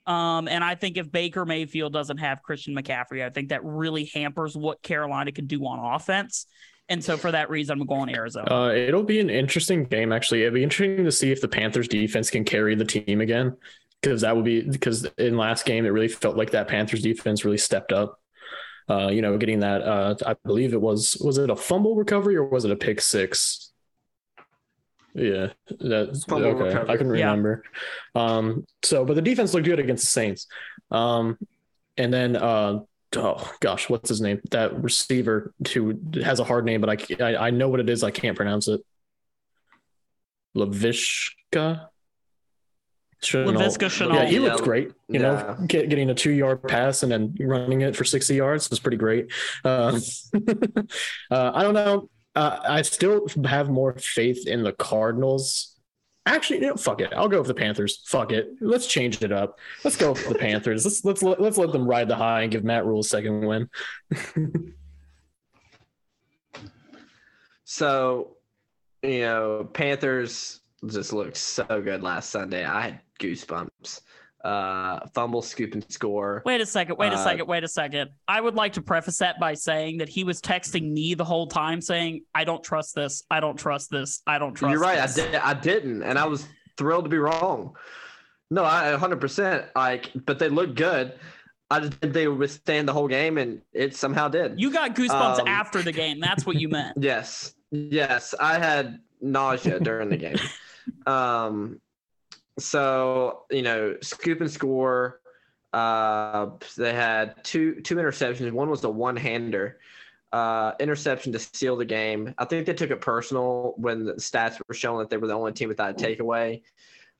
[0.06, 4.06] Um, and I think if Baker Mayfield doesn't have Christian McCaffrey, I think that really
[4.14, 6.46] hampers what Carolina can do on offense.
[6.90, 8.54] And so for that reason, I'm going Arizona.
[8.54, 10.44] Uh, it'll be an interesting game, actually.
[10.44, 13.58] It'll be interesting to see if the Panthers defense can carry the team again.
[14.02, 17.44] Because that would be because in last game it really felt like that Panthers defense
[17.44, 18.19] really stepped up.
[18.90, 22.36] Uh, you know, getting that uh, I believe it was was it a fumble recovery
[22.36, 23.72] or was it a pick six?
[25.14, 25.48] Yeah,
[25.80, 26.64] that's Fumble okay.
[26.66, 26.90] recovery.
[26.94, 27.26] I can Yeah.
[27.30, 27.64] remember.
[28.16, 30.48] Um, so but the defense looked good against the Saints.
[30.92, 31.38] Um,
[31.98, 32.80] and then uh,
[33.16, 34.42] oh gosh, what's his name?
[34.52, 38.04] That receiver who has a hard name, but I I, I know what it is.
[38.04, 38.82] I can't pronounce it.
[40.56, 41.90] Lavishka.
[43.22, 43.56] Shenault.
[43.58, 44.14] Laviska Shenault.
[44.14, 44.88] Yeah, he looked great.
[45.08, 45.20] You Yeah.
[45.20, 48.98] know, get, getting a two-yard pass and then running it for sixty yards was pretty
[48.98, 49.32] great.
[49.66, 50.00] Uh,
[51.32, 52.10] uh, I don't know.
[52.36, 55.76] Uh, I still have more faith in the Cardinals.
[56.26, 57.12] Actually, you know, fuck it.
[57.16, 58.04] I'll go with the Panthers.
[58.06, 58.50] Fuck it.
[58.62, 59.58] Let's change it up.
[59.84, 60.86] Let's go with the Panthers.
[60.86, 63.46] Let's let's let- let's let them ride the high and give Matt Rhule a second
[63.46, 63.70] win.
[67.72, 68.38] So,
[69.04, 72.66] you know, Panthers just looked so good last Sunday.
[72.66, 74.02] I had goosebumps.
[74.44, 76.42] Uh, fumble, scoop, and score.
[76.46, 76.96] Wait a second.
[76.98, 77.46] Wait a Uh, second.
[77.48, 78.12] Wait a second.
[78.26, 81.48] I would like to preface that by saying that he was texting me the whole
[81.48, 83.22] time saying, I don't trust this.
[83.30, 84.22] I don't trust this.
[84.26, 84.98] I don't trust You're right.
[84.98, 85.36] I this." did.
[85.36, 87.76] I didn't, and I was thrilled to be wrong.
[88.50, 91.20] No, I 100 percent like, but they looked good.
[91.70, 94.58] I just did they would withstand the whole game, and it somehow did.
[94.58, 96.20] You got goosebumps Um, after the game.
[96.22, 96.96] That's what you meant.
[97.04, 100.38] Yes, yes, I had nausea during the game.
[101.06, 101.80] Um,
[102.60, 105.22] so you know, scoop and score.
[105.72, 108.52] Uh, they had two two interceptions.
[108.52, 109.80] One was a one hander.
[110.32, 112.36] Uh, interception to seal the game.
[112.38, 115.34] I think they took it personal when the stats were showing that they were the
[115.34, 116.62] only team without a takeaway.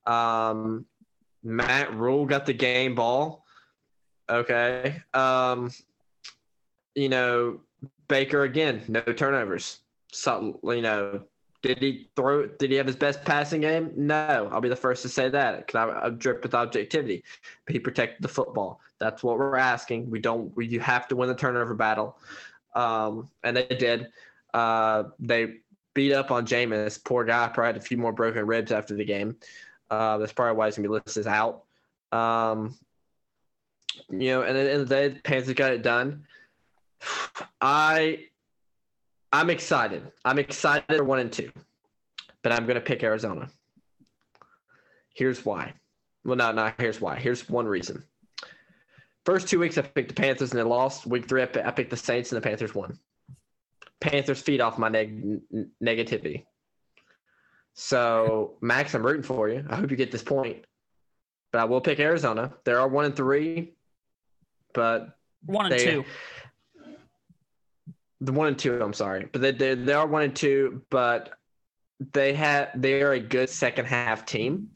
[0.06, 0.86] Um,
[1.42, 3.44] Matt Rhule got the game ball.
[4.28, 5.02] Okay.
[5.12, 5.72] Um,
[6.94, 7.60] you know,
[8.08, 9.80] Baker again, no turnovers.
[10.12, 11.22] So, you know,
[11.62, 12.46] did he throw?
[12.46, 13.92] Did he have his best passing game?
[13.96, 15.66] No, I'll be the first to say that.
[15.66, 17.22] Because I, I drip with objectivity,
[17.66, 18.80] but he protected the football.
[18.98, 20.10] That's what we're asking.
[20.10, 20.54] We don't.
[20.56, 22.18] We, you have to win the turnover battle,
[22.74, 24.08] um, and they did.
[24.54, 25.56] Uh, they
[25.92, 27.02] beat up on Jameis.
[27.02, 27.48] Poor guy.
[27.48, 29.36] Probably had a few more broken ribs after the game.
[29.90, 31.64] Uh, that's probably why he's gonna be listed out.
[32.10, 32.74] Um,
[34.08, 36.24] you know, and then the the Panthers got it done.
[37.60, 38.29] I
[39.32, 40.10] I'm excited.
[40.24, 41.50] I'm excited for one and two,
[42.42, 43.48] but I'm gonna pick Arizona.
[45.14, 45.74] Here's why.
[46.24, 47.16] Well, no, not here's why.
[47.18, 48.04] Here's one reason.
[49.24, 51.06] First two weeks, I picked the Panthers and they lost.
[51.06, 52.98] Week three, I picked the Saints and the Panthers won.
[54.00, 55.40] Panthers feed off my neg-
[55.82, 56.44] negativity.
[57.74, 59.64] So, Max, I'm rooting for you.
[59.68, 60.64] I hope you get this point.
[61.52, 62.54] But I will pick Arizona.
[62.64, 63.74] They are one and three,
[64.72, 65.16] but
[65.46, 66.04] One and They- two.
[68.20, 68.82] The one and two.
[68.82, 71.30] I'm sorry, but they they, they are one and two, but
[72.12, 74.70] they have they are a good second half team.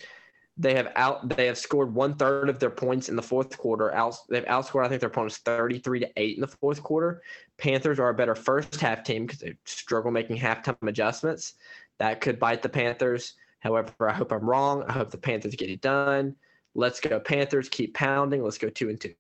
[0.57, 3.93] They have out they have scored one third of their points in the fourth quarter.
[3.93, 7.23] Out they've outscored I think their opponents 33 to eight in the fourth quarter.
[7.59, 11.55] Panthers are a better first half team because they struggle making halftime adjustments.
[11.99, 13.35] That could bite the Panthers.
[13.61, 14.85] However, I hope I'm wrong.
[14.87, 16.37] I hope the Panthers get it done.
[16.75, 17.69] Let's go Panthers.
[17.69, 18.43] Keep pounding.
[18.43, 19.15] Let's go two and two.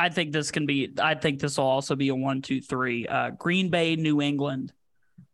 [0.00, 0.94] I think this can be.
[0.98, 3.06] I think this will also be a one, two, three.
[3.06, 4.72] Uh, Green Bay, New England.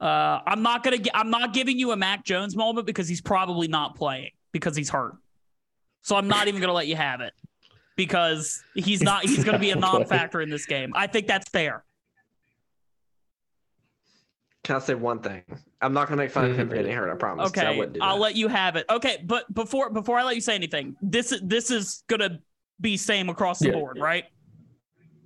[0.00, 0.96] Uh, I'm not gonna.
[1.14, 4.90] I'm not giving you a Mac Jones moment because he's probably not playing because he's
[4.90, 5.14] hurt.
[6.02, 7.32] So I'm not even gonna let you have it
[7.96, 9.22] because he's not.
[9.24, 10.90] He's gonna be a non-factor in this game.
[10.96, 11.84] I think that's fair.
[14.64, 15.42] Can I say one thing?
[15.80, 17.08] I'm not gonna make fun of him for getting hurt.
[17.08, 17.52] I promise.
[17.52, 18.84] 'cause I Okay, wouldn't do I'll let you have it.
[18.90, 22.40] Okay, but before before I let you say anything, this is this is gonna
[22.80, 23.74] be same across the Yeah.
[23.74, 24.24] board, right?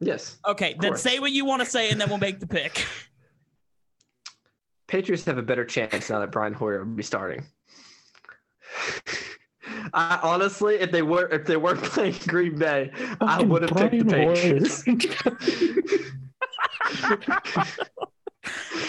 [0.00, 0.38] Yes.
[0.46, 1.02] Okay, then course.
[1.02, 2.86] say what you want to say, and then we'll make the pick.
[4.88, 7.44] Patriots have a better chance now that Brian Hoyer will be starting.
[9.92, 12.90] I honestly, if they were if they were playing Green Bay,
[13.20, 14.82] I would have picked the Patriots.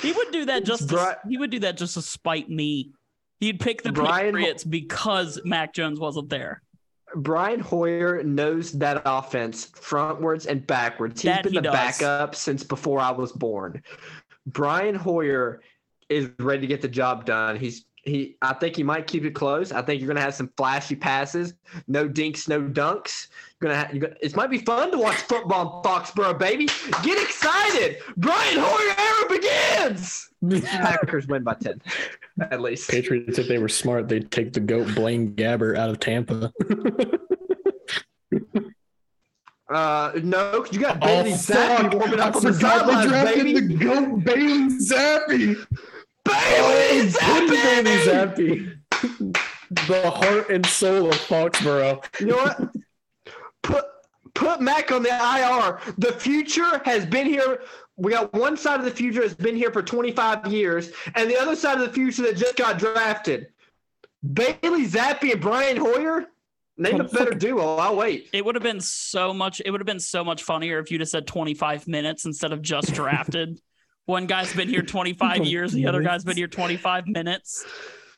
[0.01, 2.93] he would do that just to, Bri- he would do that just to spite me.
[3.39, 6.61] He'd pick the Brian- Patriots because Mac Jones wasn't there.
[7.15, 11.21] Brian Hoyer knows that offense frontwards and backwards.
[11.21, 11.73] He's That been he the does.
[11.73, 13.81] backup since before I was born.
[14.45, 15.61] Brian Hoyer
[16.09, 17.55] is ready to get the job done.
[17.57, 19.71] He's he I think he might keep it close.
[19.71, 21.53] I think you're gonna have some flashy passes,
[21.87, 23.27] no dinks, no dunks.
[23.59, 26.65] You're gonna have, you're gonna, it might be fun to watch football in Foxborough, baby.
[27.03, 27.97] Get excited!
[28.17, 30.30] Brian Hoyer era begins.
[30.63, 31.81] Packers win by ten,
[32.39, 32.89] at least.
[32.89, 36.51] Patriots, if they were smart, they'd take the goat Blaine Gabbert out of Tampa.
[39.69, 43.53] Uh, no, you got Oh, Bailey Zappe warming up on the sidelines, baby.
[43.53, 45.65] the goat Bailey Zappe.
[46.25, 48.77] Bailey Good Bailey Zappe!
[48.91, 49.37] Zappe.
[49.87, 52.03] The heart and soul of Foxborough.
[52.19, 52.69] You know what?
[53.63, 53.85] Put
[54.33, 55.79] put Mac on the IR.
[55.97, 57.61] The future has been here.
[58.01, 61.37] We got one side of the future that's been here for 25 years, and the
[61.37, 63.47] other side of the future that just got drafted.
[64.33, 66.25] Bailey Zappe and Brian Hoyer.
[66.77, 67.75] Name a better duo.
[67.75, 68.29] I'll wait.
[68.33, 69.61] It would have been so much.
[69.63, 72.63] It would have been so much funnier if you'd have said 25 minutes instead of
[72.63, 73.59] just drafted.
[74.05, 75.71] One guy's been here 25 years.
[75.71, 77.63] The other guy's been here 25 minutes.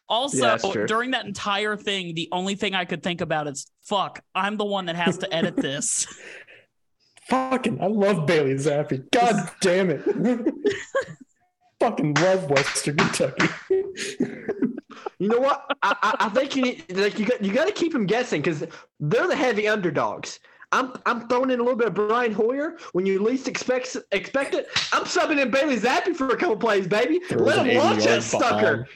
[0.07, 4.21] Also, Yeah, during that entire thing, the only thing I could think about is, fuck,
[4.34, 6.07] I'm the one that has to edit this.
[7.28, 9.09] Fucking, I love Bailey Zappe.
[9.11, 10.53] God damn it.
[11.80, 13.47] Fucking love Western Kentucky.
[15.19, 15.65] You know what?
[15.82, 18.41] I, I, I think you need like you got you got to keep them guessing
[18.41, 18.63] because
[18.99, 20.39] they're the heavy underdogs.
[20.74, 24.53] I'm I'm throwing in a little bit of Brian Hoyer when you least expect expect
[24.53, 24.67] it.
[24.91, 27.19] I'm subbing in Bailey Zappe for a couple plays, baby.
[27.19, 28.88] Throws Let him launch that sucker.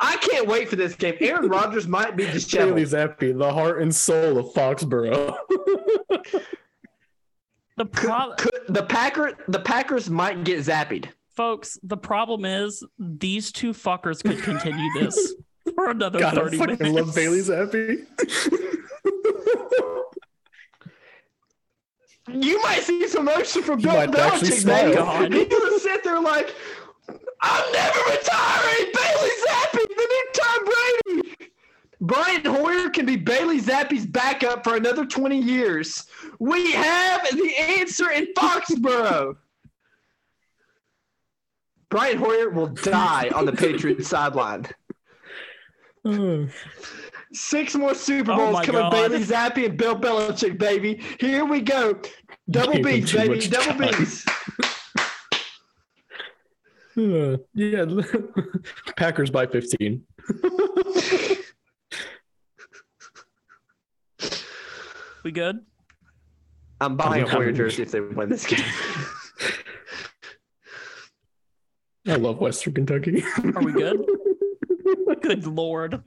[0.00, 1.16] I can't wait for this game.
[1.20, 2.82] Aaron Rodgers might be Bailey.
[2.82, 5.36] Zappe, the heart and soul of Foxborough.
[7.78, 11.06] The pro- Could, the Packer the Packers might get zappied.
[11.36, 15.34] folks, the problem is these two fuckers could continue this
[15.74, 17.06] for another God, I 30 fucking minutes.
[17.06, 18.04] love Bailey Zappe.
[22.30, 24.84] You might see some motion from He Bill might actually Belichick, smile.
[24.84, 24.94] baby.
[24.96, 25.32] God.
[25.32, 26.54] He's gonna sit there like,
[27.40, 28.92] I'm never retiring.
[28.92, 30.57] Bailey Zappe, the new Tom Brady.
[32.00, 36.06] Brian Hoyer can be Bailey Zappe's backup for another 20 years.
[36.38, 39.36] We have the answer in Foxborough.
[41.90, 44.66] Brian Hoyer will die on the Patriots sideline.
[47.32, 48.80] Six more Super Oh Bowls my coming.
[48.82, 48.92] God.
[48.92, 51.02] Bailey Zappe and Bill Belichick, baby.
[51.18, 52.00] Here we go.
[52.50, 53.40] Double B's, baby.
[53.48, 53.98] Double time.
[53.98, 54.24] B's.
[56.96, 57.84] Uh, yeah,
[58.96, 60.02] Packers by 15.
[65.28, 65.58] We good?
[66.80, 68.64] I'm buying a I'm- Hoyer jersey if they win this game.
[72.08, 73.22] I love Western Kentucky.
[73.54, 74.06] Are we good?
[75.20, 76.02] Good lord.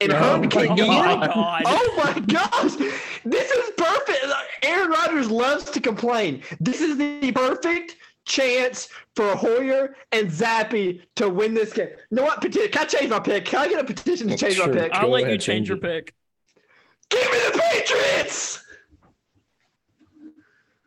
[0.00, 1.62] And Oh Herm my can Oh my oh god.
[1.66, 2.76] Oh my gosh,
[3.26, 4.24] this is perfect.
[4.62, 6.42] Aaron Rodgers loves to complain.
[6.60, 11.88] This is the perfect chance for Hoyer and Zappe to win this game.
[12.10, 12.40] You know what?
[12.40, 13.44] Peti- Can I change my pick?
[13.44, 14.68] Can I get a petition to change Sure.
[14.68, 14.94] my pick?
[14.94, 15.82] I'll Go let you ahead, change change your it.
[16.06, 16.14] pick.
[17.70, 18.58] Give me the Patriots.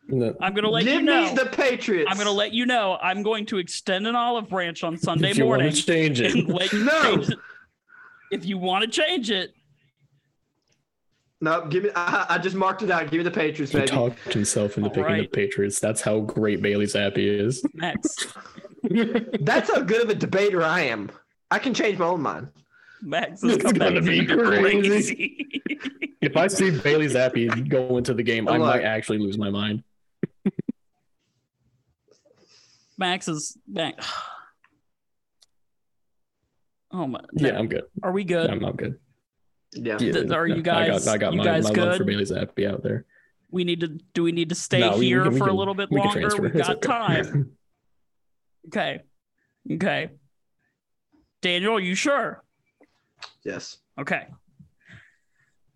[0.08, 1.30] No, I'm gonna let Give you know.
[1.30, 2.08] me the Patriots.
[2.12, 2.98] I'm gonna let you know.
[3.02, 6.22] I'm going to extend an olive branch on Sunday if you morning want to change
[6.22, 6.58] it, No.
[7.18, 7.40] change it.
[8.32, 9.54] If you want to change it,
[11.42, 11.90] No, give me.
[11.96, 13.04] I, I just marked it out.
[13.10, 13.88] Give me the Patriots, he baby.
[13.90, 15.32] talked himself into All picking right.
[15.32, 15.80] the Patriots.
[15.80, 17.66] That's how great Bailey Zappe is.
[17.74, 18.28] Max,
[19.42, 21.10] That's how good of a debater I am.
[21.50, 22.50] I can change my own mind.
[23.06, 25.62] Max is It's gonna be crazy.
[26.22, 28.62] if I see Bailey Zappe go into the game, I Look.
[28.62, 29.84] might actually lose my mind.
[32.98, 34.12] Max is Max.
[36.92, 37.20] Oh my!
[37.34, 37.84] Yeah, I'm good.
[38.02, 38.50] Are we good?
[38.50, 38.98] I'm, I'm good.
[39.74, 39.98] Yeah.
[40.00, 42.06] Yeah, Th- are you I guys- got, I got you my, guys my love for?
[42.06, 43.06] Bailey Zappe out there.
[43.52, 43.88] We need to.
[44.14, 45.90] Do we need to stay No, we- we here can- we for a little bit
[45.92, 46.30] we longer?
[46.42, 46.88] We've got okay.
[46.88, 47.52] time.
[48.68, 49.02] Okay.
[49.74, 50.10] Okay.
[51.42, 52.42] Daniel, are you sure?
[53.44, 53.78] Yes.
[54.00, 54.28] Okay.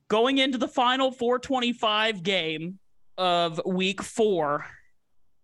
[0.07, 2.79] Going into the final 425 game
[3.17, 4.65] of week four,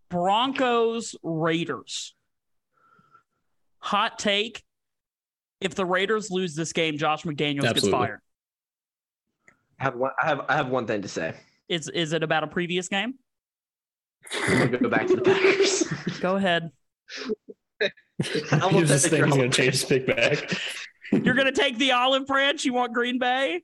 [0.10, 2.16] Broncos Raiders.
[3.80, 4.64] Hot take.
[5.62, 8.20] If the Raiders lose this game, Josh McDaniels gets fired.
[9.80, 10.12] I have one.
[10.22, 10.42] I have.
[10.48, 11.34] I have one thing to say.
[11.70, 13.16] Is is it about a previous game?
[14.48, 15.84] We'll go back to the Packers.
[16.20, 16.72] Go ahead.
[18.52, 20.52] I'm just take thinks your he's gonna change his pick back.
[21.12, 22.66] You're gonna take the olive branch.
[22.66, 23.64] You want Green Bay?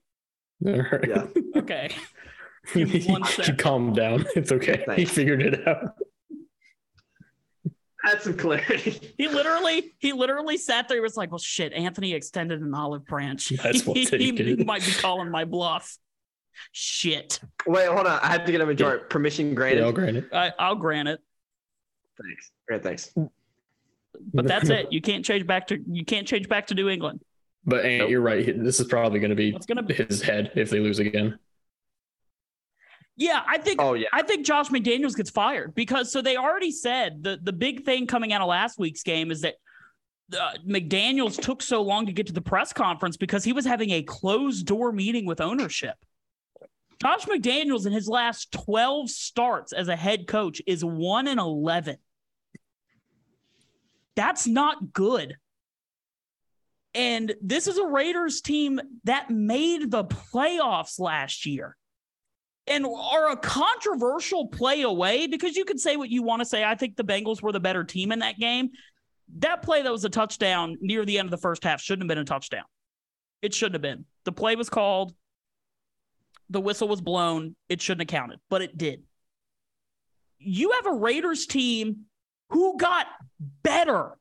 [0.65, 1.07] All right.
[1.07, 1.25] Yeah.
[1.55, 1.89] Okay.
[2.73, 3.57] Give me one You sec.
[3.57, 4.25] calm down.
[4.35, 4.85] It's okay.
[4.95, 5.95] He figured it out.
[8.03, 9.13] Add some clarity.
[9.17, 10.97] He literally, he literally sat there.
[10.97, 13.49] He was like, "Well, shit." Anthony extended an olive branch.
[13.49, 15.97] That's what he, they he might be calling my bluff.
[16.71, 17.39] Shit.
[17.67, 18.19] Wait, hold on.
[18.21, 19.05] I have to get him a majority.
[19.09, 19.79] Permission granted.
[19.81, 20.25] Yeah, I'll grant it.
[20.33, 21.19] I, I'll grant it,
[22.21, 22.51] Thanks.
[22.67, 23.13] Great, thanks.
[24.33, 24.91] but that's it.
[24.91, 27.21] You can't change back to you can't change back to New England.
[27.65, 28.09] But Ant, Nope.
[28.09, 28.63] you're right.
[28.63, 29.93] This is probably going to be It's gonna be.
[29.93, 31.37] his head if they lose again.
[33.17, 34.07] Yeah, I think Oh yeah.
[34.13, 38.07] I think Josh McDaniels gets fired because so they already said the the big thing
[38.07, 39.55] coming out of last week's game is that
[40.33, 43.91] uh, McDaniels took so long to get to the press conference because he was having
[43.91, 45.95] a closed door meeting with ownership.
[47.01, 51.97] Josh McDaniels in his last 12 starts as a head coach is 1 and 11.
[54.15, 55.35] That's not good.
[56.93, 61.77] And this is a Raiders team that made the playoffs last year
[62.67, 66.63] and are a controversial play away because you could say what you want to say.
[66.63, 68.71] I think the Bengals were the better team in that game.
[69.37, 72.09] That play that was a touchdown near the end of the first half shouldn't have
[72.09, 72.65] been a touchdown.
[73.41, 74.05] It shouldn't have been.
[74.25, 75.15] The play was called,
[76.49, 77.55] the whistle was blown.
[77.69, 79.03] It shouldn't have counted, but it did.
[80.37, 82.05] You have a Raiders team
[82.49, 83.07] who got
[83.63, 84.17] better.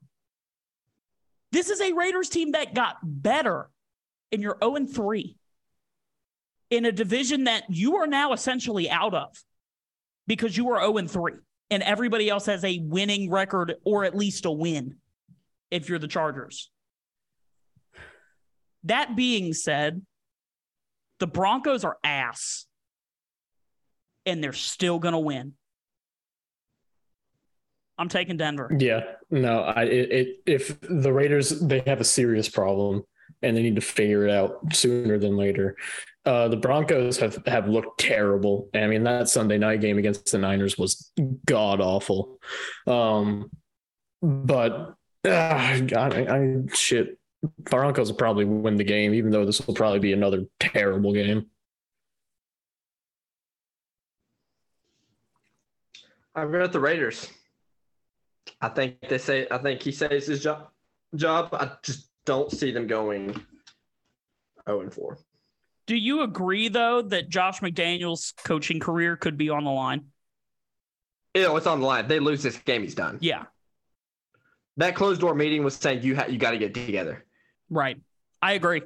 [1.53, 5.37] This is a Raiders team that got better, oh and you're 0 3
[6.71, 9.37] in a division that you are now essentially out of
[10.27, 11.33] because you are 0 3
[11.71, 14.97] and everybody else has a winning record or at least a win
[15.71, 16.71] if you're the Chargers.
[18.85, 20.03] That being said,
[21.19, 22.67] the Broncos are ass
[24.25, 25.55] and they're still going to win.
[28.01, 28.75] I'm taking Denver.
[28.79, 33.05] Yeah, no, I it, it if the Raiders they have a serious problem
[33.43, 35.77] and they need to figure it out sooner than later.
[36.25, 38.71] Uh, the Broncos have have looked terrible.
[38.73, 41.13] I mean, that Sunday night game against the Niners was
[41.45, 42.39] god awful.
[42.87, 43.51] Um,
[44.23, 44.95] but
[45.27, 47.19] uh, I, I shit,
[47.59, 51.51] Broncos will probably win the game, even though this will probably be another terrible game.
[56.35, 57.29] I've got the Raiders.
[58.61, 59.47] I think they say.
[59.51, 60.69] I think he says his job.
[61.15, 61.49] Job.
[61.53, 63.33] I just don't see them going
[64.67, 65.19] zero and four.
[65.87, 70.05] Do you agree, though, that Josh McDaniels' coaching career could be on the line?
[71.35, 72.03] You know, it's on the line.
[72.05, 73.19] If they lose this game, he's done.
[73.21, 73.45] Yeah,
[74.77, 77.25] That closed door meeting was saying you ha- you got to get together.
[77.71, 77.99] right.
[78.43, 78.83] I agree.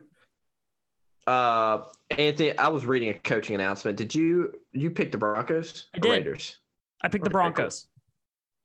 [1.26, 3.96] Uh, Anthony, I was reading a coaching announcement.
[3.96, 5.86] Did you you pick the Broncos?
[5.94, 6.10] I did.
[6.10, 6.56] Raiders.
[7.02, 7.86] I picked the Broncos.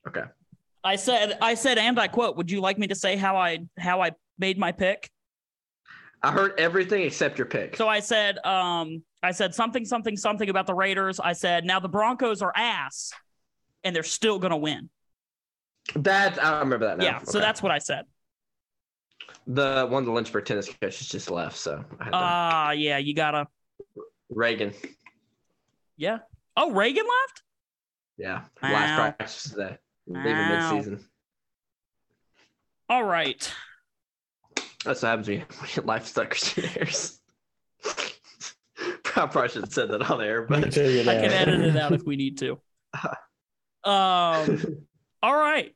[0.08, 0.24] Okay.
[0.84, 3.60] I said, I said, and I quote, would you like me to say how I
[3.78, 5.10] how I made my pick?
[6.22, 7.76] I heard everything except your pick.
[7.78, 11.20] So I said, um, I said something, something, something about the Raiders.
[11.20, 13.12] I said, now the Broncos are ass,
[13.84, 14.90] and they're still gonna win.
[15.96, 17.06] that I remember that now.
[17.06, 17.24] Yeah.
[17.24, 18.06] So that's what I said.
[19.48, 21.58] the one of the Lynchburg tennis coaches just left.
[21.58, 23.48] So I had to, Ah, yeah, you gotta.
[24.30, 24.74] Reagan.
[25.98, 26.20] Yeah.
[26.56, 27.42] Oh, Reagan left.
[28.18, 28.42] Yeah.
[28.62, 28.72] Wow.
[28.74, 29.78] Last practice today.
[30.10, 30.74] Leaving Wow.
[30.74, 31.06] mid-season.
[32.90, 33.54] All right.
[34.84, 35.46] That's what happens when you
[35.76, 37.20] get lifestyles engineers.
[39.16, 42.04] I probably should have said that on air, but I can edit it out if
[42.04, 42.60] we need to.
[43.84, 44.86] Um.
[45.22, 45.76] All right.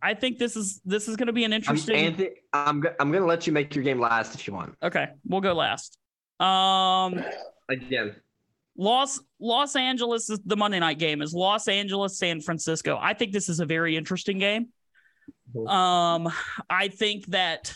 [0.00, 1.96] I think this is this is going to be an I'm, interesting.
[1.96, 4.74] Anthony, I'm, I'm going to let you make your game last if you want.
[4.82, 5.98] okay, we'll go last.
[6.40, 7.22] Um,
[7.68, 8.14] Again,
[8.78, 12.96] Los Los Angeles is the Monday night game is Los Angeles San Francisco.
[13.00, 14.68] I think this is a very interesting game.
[15.54, 15.68] Mhm.
[15.68, 16.32] Um,
[16.70, 17.74] I think that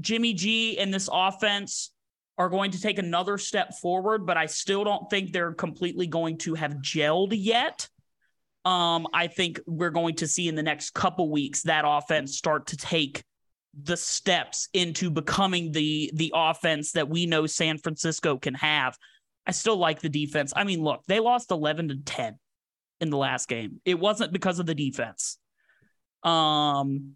[0.00, 1.92] Jimmy G and this offense
[2.36, 6.38] are going to take another step forward, but I still don't think they're completely going
[6.38, 7.88] to have gelled yet.
[8.64, 12.66] Um, I think we're going to see in the next couple weeks that offense start
[12.68, 13.24] to take
[13.82, 18.96] the steps into becoming the the offense that we know San Francisco can have.
[19.48, 20.52] I still like the defense.
[20.54, 22.38] I mean, look, they lost 11 to 10
[23.00, 23.80] in the last game.
[23.86, 25.38] It wasn't because of the defense.
[26.22, 27.14] Um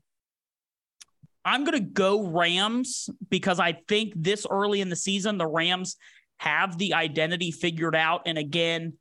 [1.44, 5.96] I'm going to go Rams because I think this early in the season the Rams
[6.38, 8.92] have the identity figured out and again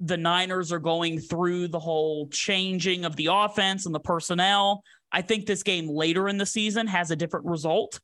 [0.00, 4.82] the Niners are going through the whole changing of the offense and the personnel.
[5.10, 8.00] I think this game later in the season has a different result,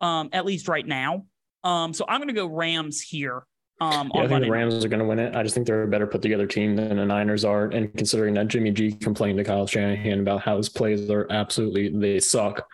[0.00, 1.26] um, at least right now.
[1.64, 3.44] Um, so I'm going to go Rams here.
[3.80, 4.52] Um, Yeah, I think Monday the.
[4.52, 5.36] Rams are going to win it.
[5.36, 7.66] I just think they're a better put together team than the Niners are.
[7.66, 11.88] And considering that Jimmy G complained to Kyle Shanahan about how his plays are absolutely
[11.88, 12.66] they suck,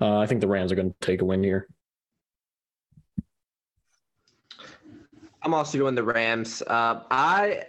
[0.00, 1.68] uh, I think the Rams are going to take a win here.
[5.42, 6.62] I'm also going the Rams.
[6.62, 7.64] Uh, I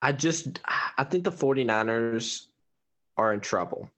[0.00, 0.60] I just
[0.96, 2.46] I think the 49ers
[3.16, 3.90] are in trouble.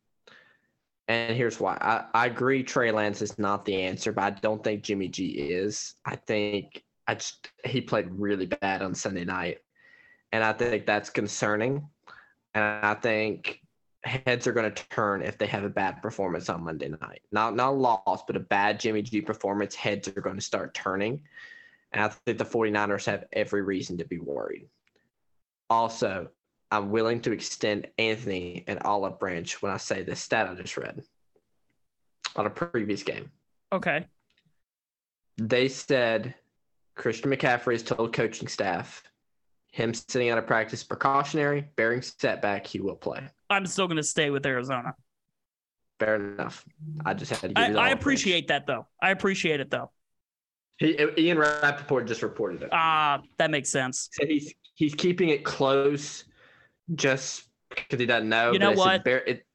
[1.08, 1.76] And here's why.
[1.80, 5.26] I, I agree Trey Lance is not the answer, but I don't think Jimmy G
[5.26, 5.94] is.
[6.04, 9.58] I think I just he played really bad on Sunday night.
[10.32, 11.86] And I think that's concerning.
[12.54, 13.60] And I think
[14.04, 17.22] heads are going to turn if they have a bad performance on Monday night.
[17.30, 20.74] Not not a loss, but a bad Jimmy G performance, heads are going to start
[20.74, 21.22] turning.
[21.92, 24.68] And I think the 49ers have every reason to be worried.
[25.68, 26.28] Also,
[26.70, 30.76] I'm willing to extend Anthony and Olive Branch when I say this stat I just
[30.78, 31.02] read
[32.34, 33.30] on a previous game.
[33.72, 34.06] Okay.
[35.36, 36.34] They said
[36.94, 39.02] Christian McCaffrey has told coaching staff
[39.72, 43.26] him sitting out of practice precautionary, bearing setback, he will play.
[43.50, 44.94] I'm still going to stay with Arizona.
[45.98, 46.64] Fair enough.
[47.04, 48.86] I just had to give I, I appreciate that though.
[49.00, 49.90] I appreciate it though.
[50.78, 52.68] He, Ian Rapoport just reported it.
[52.72, 54.08] Ah, that makes sense.
[54.12, 56.24] said he's he's keeping it close
[56.94, 58.52] just because he doesn't know.
[58.52, 59.04] You know what?
[59.04, 59.46] bear- it,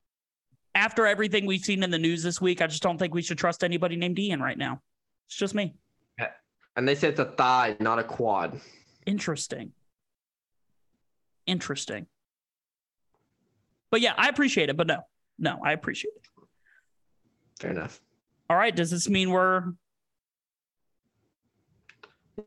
[0.74, 3.38] After everything we've seen in the news this week, I just don't think we should
[3.38, 4.82] trust anybody named Ian right now.
[5.28, 5.76] It's just me.
[6.78, 8.62] And they said it's a thigh, not a quad.
[9.06, 9.72] Interesting.
[11.48, 12.06] Interesting.
[13.90, 15.00] But yeah, I appreciate it, but no.
[15.40, 16.22] No, I appreciate it.
[17.60, 18.00] Fair enough.
[18.50, 18.76] All right.
[18.76, 19.64] Does this mean we're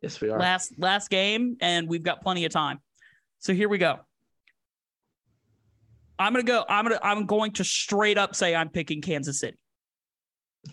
[0.00, 0.38] Yes, we are.
[0.38, 2.78] last last game and we've got plenty of time?
[3.40, 3.98] So here we go.
[6.18, 6.64] I'm gonna go.
[6.68, 7.00] I'm gonna.
[7.02, 9.58] I'm going to straight up say I'm picking Kansas City.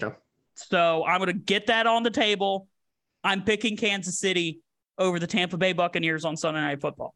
[0.02, 0.16] Okay.
[0.56, 2.68] So I'm gonna get that on the table.
[3.28, 4.62] I'm picking Kansas City
[4.98, 7.14] over the Tampa Bay Buccaneers on Sunday Night Football.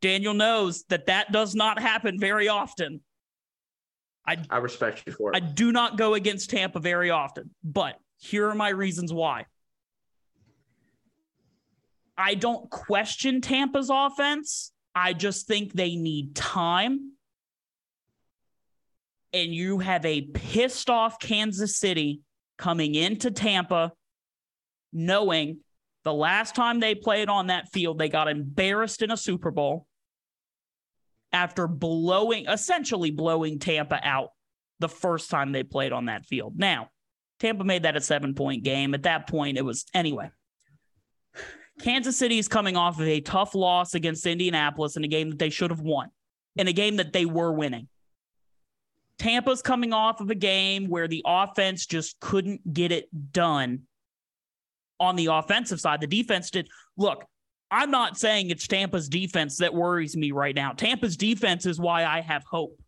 [0.00, 3.00] Daniel knows that that does not happen very often.
[4.26, 5.36] I I respect you for it.
[5.36, 9.46] I do not go against Tampa very often, but here are my reasons why.
[12.18, 14.72] I don't question Tampa's offense.
[14.92, 17.12] I just think they need time.
[19.32, 22.22] And you have a pissed off Kansas City
[22.58, 23.92] coming into Tampa,
[24.92, 25.58] knowing
[26.04, 29.86] the last time they played on that field, they got embarrassed in a Super Bowl
[31.32, 34.30] after blowing, essentially blowing Tampa out
[34.78, 36.58] the first time they played on that field.
[36.58, 36.88] Now,
[37.38, 38.94] Tampa made that a seven point game.
[38.94, 40.30] At that point, it was anyway.
[41.80, 45.38] Kansas City is coming off of a tough loss against Indianapolis in a game that
[45.38, 46.10] they should have won,
[46.56, 47.88] in a game that they were winning.
[49.18, 53.82] Tampa's coming off of a game where the offense just couldn't get it done
[55.00, 56.00] on the offensive side.
[56.00, 56.68] The defense did.
[56.96, 57.24] Look,
[57.70, 60.72] I'm not saying it's Tampa's defense that worries me right now.
[60.72, 62.78] Tampa's defense is why I have hope.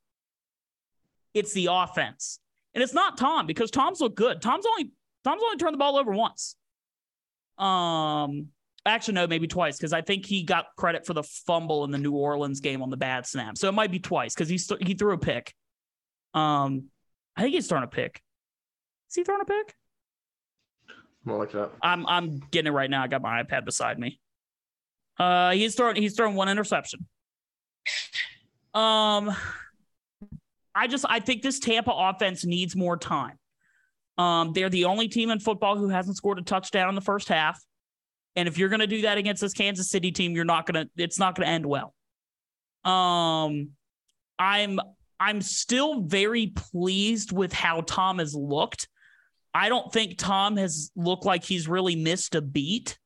[1.34, 2.38] It's the offense.
[2.74, 4.42] And it's not Tom because Tom's looked good.
[4.42, 4.92] Tom's only
[5.24, 6.56] Tom's only turned the ball over once.
[7.58, 8.48] Um
[8.84, 11.98] actually no, maybe twice because I think he got credit for the fumble in the
[11.98, 13.56] New Orleans game on the bad snap.
[13.56, 15.54] So it might be twice because he st- he threw a pick.
[16.34, 16.86] Um
[17.36, 18.20] I think he's throwing a pick.
[19.10, 19.74] Is he throwing a pick?
[21.26, 21.76] Gonna look it up.
[21.82, 23.02] I'm I'm getting it right now.
[23.02, 24.20] I got my iPad beside me.
[25.18, 27.06] Uh, he's throwing he's throwing one interception.
[28.74, 29.34] Um,
[30.74, 33.38] I just I think this Tampa offense needs more time.
[34.18, 37.28] Um, they're the only team in football who hasn't scored a touchdown in the first
[37.28, 37.60] half,
[38.36, 40.86] and if you're going to do that against this Kansas City team, you're not gonna
[40.96, 41.94] it's not going to end well.
[42.84, 43.70] Um,
[44.38, 44.80] I'm
[45.20, 48.88] I'm still very pleased with how Tom has looked.
[49.54, 52.98] I don't think Tom has looked like he's really missed a beat.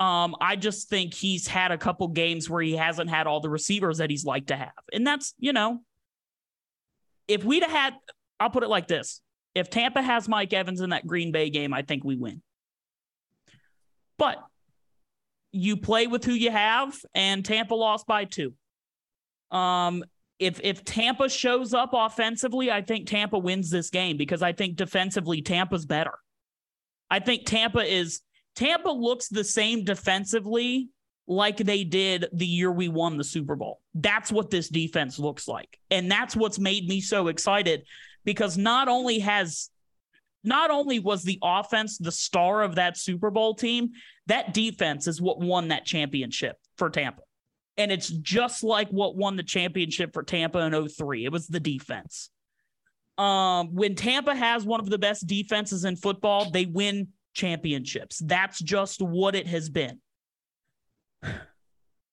[0.00, 3.48] Um, I just think he's had a couple games where he hasn't had all the
[3.48, 4.72] receivers that he's like to have.
[4.92, 5.80] And that's, you know,
[7.28, 7.94] if we'd have had,
[8.38, 9.20] I'll put it like this.
[9.54, 12.42] If Tampa has Mike Evans in that Green Bay game, I think we win.
[14.18, 14.38] But
[15.52, 18.52] you play with who you have, and Tampa lost by two.
[19.50, 20.04] Um,
[20.38, 24.76] if if Tampa shows up offensively, I think Tampa wins this game because I think
[24.76, 26.12] defensively Tampa's better.
[27.10, 28.20] I think Tampa is
[28.54, 30.90] Tampa looks the same defensively
[31.28, 33.80] like they did the year we won the Super Bowl.
[33.94, 35.78] That's what this defense looks like.
[35.90, 37.84] And that's what's made me so excited
[38.24, 39.70] because not only has
[40.44, 43.90] not only was the offense the star of that Super Bowl team,
[44.26, 47.22] that defense is what won that championship for Tampa.
[47.78, 51.24] And it's just like what won the championship for Tampa in 03.
[51.24, 52.30] It was the defense.
[53.18, 58.18] Um, when Tampa has one of the best defenses in football, they win championships.
[58.24, 60.00] That's just what it has been.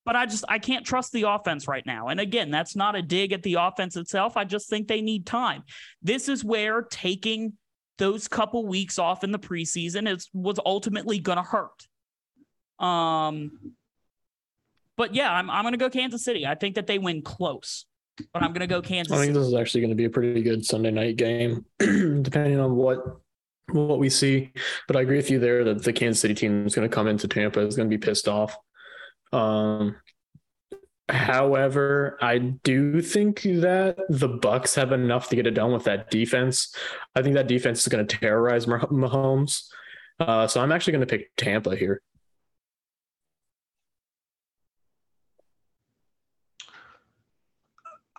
[0.05, 2.09] But I just I can't trust the offense right now.
[2.09, 4.35] And again, that's not a dig at the offense itself.
[4.35, 5.63] I just think they need time.
[6.01, 7.53] This is where taking
[7.97, 11.87] those couple weeks off in the preseason is was ultimately going to hurt.
[12.79, 13.75] Um
[14.97, 16.45] but yeah, I'm I'm going to go Kansas City.
[16.45, 17.85] I think that they win close.
[18.31, 19.39] But I'm going to go Kansas I think City.
[19.39, 22.99] this is actually going to be a pretty good Sunday night game, depending on what
[23.71, 24.51] what we see.
[24.87, 27.07] But I agree with you there that the Kansas City team is going to come
[27.07, 28.55] into Tampa is going to be pissed off.
[29.31, 29.95] Um,
[31.09, 36.11] however, I do think that the Bucks have enough to get it done with that
[36.11, 36.75] defense.
[37.15, 39.63] I think that defense is going to terrorize Mah- Mahomes.
[40.19, 42.01] Uh, so I'm actually going to pick Tampa here.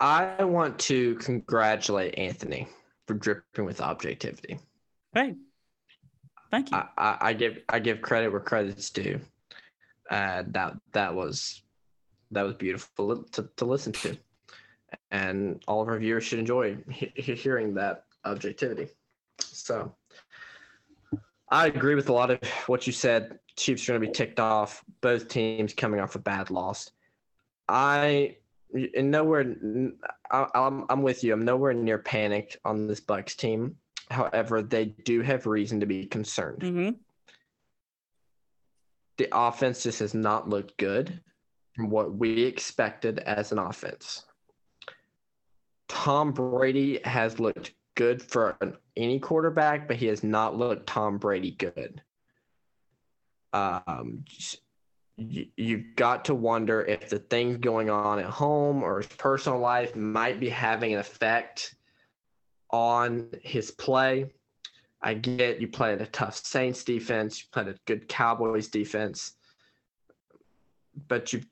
[0.04, 2.68] I want to congratulate Anthony
[3.06, 4.58] for dripping with objectivity.
[5.14, 5.36] Hey.
[6.50, 6.76] Thank you.
[6.76, 9.18] I, I, I give I give credit where credit's due.
[10.10, 11.62] Uh, that that was
[12.32, 14.14] that was beautiful to, to listen to,
[15.10, 18.88] and all of our viewers should enjoy he- hearing that objectivity.
[19.40, 19.94] So,
[21.48, 23.38] I agree with a lot of what you said.
[23.56, 24.84] Chiefs are going to be ticked off.
[25.00, 26.90] Both teams coming off a bad loss.
[27.70, 28.36] I
[28.74, 29.54] and nowhere.
[30.30, 31.32] I, I'm I'm with you.
[31.32, 33.76] I'm nowhere near panicked on this Bucks team.
[34.10, 36.62] However, they do have reason to be concerned.
[36.62, 36.90] hmm
[39.16, 41.20] The offense just has not looked good
[41.74, 44.24] from what we expected as an offense.
[45.88, 51.18] Tom Brady has looked good for an, any quarterback, but he has not looked Tom
[51.18, 52.02] Brady good.
[53.52, 54.24] Um,
[55.16, 59.58] you, you've got to wonder if the things going on at home or his personal
[59.58, 61.74] life might be having an effect
[62.70, 64.32] on his play.
[65.00, 69.34] I get you played a tough Saints defense, you played a good Cowboys defense,
[71.08, 71.42] but you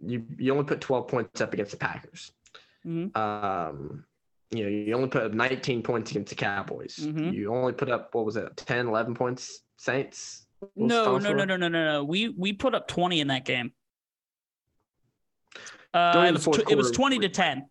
[0.00, 2.32] you you only put 12 points up against the Packers.
[2.84, 3.16] Mhm.
[3.16, 4.04] Um,
[4.50, 6.96] you know, you only put up 19 points against the Cowboys.
[6.96, 7.32] Mhm.
[7.32, 10.47] You only put up what was it, 10, 11 points Saints?
[10.76, 12.04] No, no, no, no, no, no, no.
[12.04, 13.72] We we put up 20 in that game.
[15.94, 17.66] Uh, it was, tw- it was 20 to 10.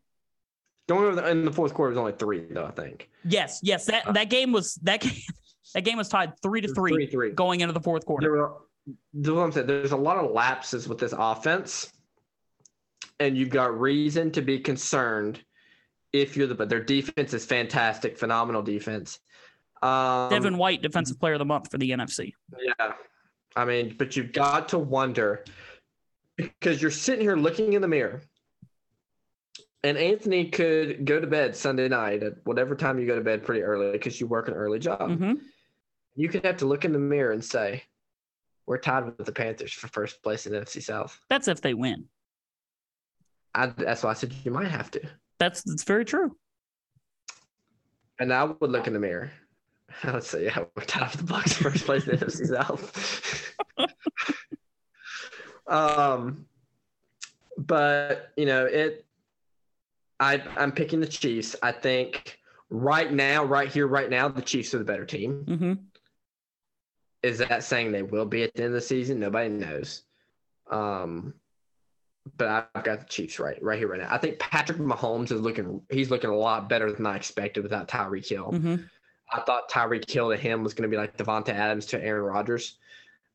[0.87, 2.65] Going in the fourth quarter was only three, though.
[2.65, 3.85] I think Yes, yes.
[3.85, 5.11] That Uh, that game was that game,
[5.73, 7.31] that game was tied three to three, Three, three.
[7.31, 8.23] going into the fourth quarter.
[8.23, 8.53] There were,
[9.13, 9.67] that's what I'm saying.
[9.67, 11.91] There's a lot of lapses with this offense,
[13.19, 15.43] and you've got reason to be concerned
[16.13, 16.55] if you're the.
[16.55, 19.19] But their defense is fantastic, phenomenal defense.
[19.81, 22.33] Um, Devin White, defensive player of the month for the NFC.
[22.59, 22.93] Yeah,
[23.55, 25.43] I mean, but you've got to wonder
[26.35, 28.21] because you're sitting here looking in the mirror,
[29.83, 33.43] and Anthony could go to bed Sunday night at whatever time you go to bed
[33.43, 35.17] pretty early because you work an early job.
[35.17, 35.33] hmm
[36.15, 37.83] You could have to look in the mirror and say,
[38.65, 42.05] "We're tied with the Panthers for first place in NFC South." That's if they win.
[43.53, 45.01] I, that's why I said you might have to.
[45.39, 46.35] That's that's very true.
[48.19, 49.31] And I would look in the mirror.
[50.13, 53.55] Would say, yeah, we're tied with the Bucks first place in the NFC South.
[55.67, 56.45] um,
[57.57, 59.05] but you know it.
[60.19, 61.55] I I'm picking the Chiefs.
[61.61, 62.39] I think
[62.69, 65.43] right now, right here, right now, the Chiefs are the better team.
[65.45, 65.73] hmm
[67.23, 69.19] Is that saying they will be at the end of the season?
[69.19, 70.03] Nobody knows.
[70.69, 71.33] Um,
[72.35, 74.09] but I've got the Chiefs right, right here, right now.
[74.11, 75.81] I think Patrick Mahomes is looking.
[75.89, 78.51] He's looking a lot better than I expected without Tyreek Hill.
[78.51, 78.75] hmm
[79.31, 82.23] I thought Tyreek Hill to him was going to be like Davante Adams to Aaron
[82.23, 82.77] Rodgers.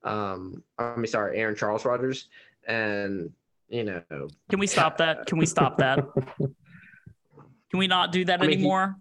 [0.04, 2.28] Um, I mean, sorry, Aaron Charles Rodgers,
[2.66, 3.30] and
[3.68, 4.02] you know,
[4.50, 5.26] Can we stop that?
[5.26, 6.04] Can we stop that?
[6.38, 8.96] Can we not do that I mean, he- anymore?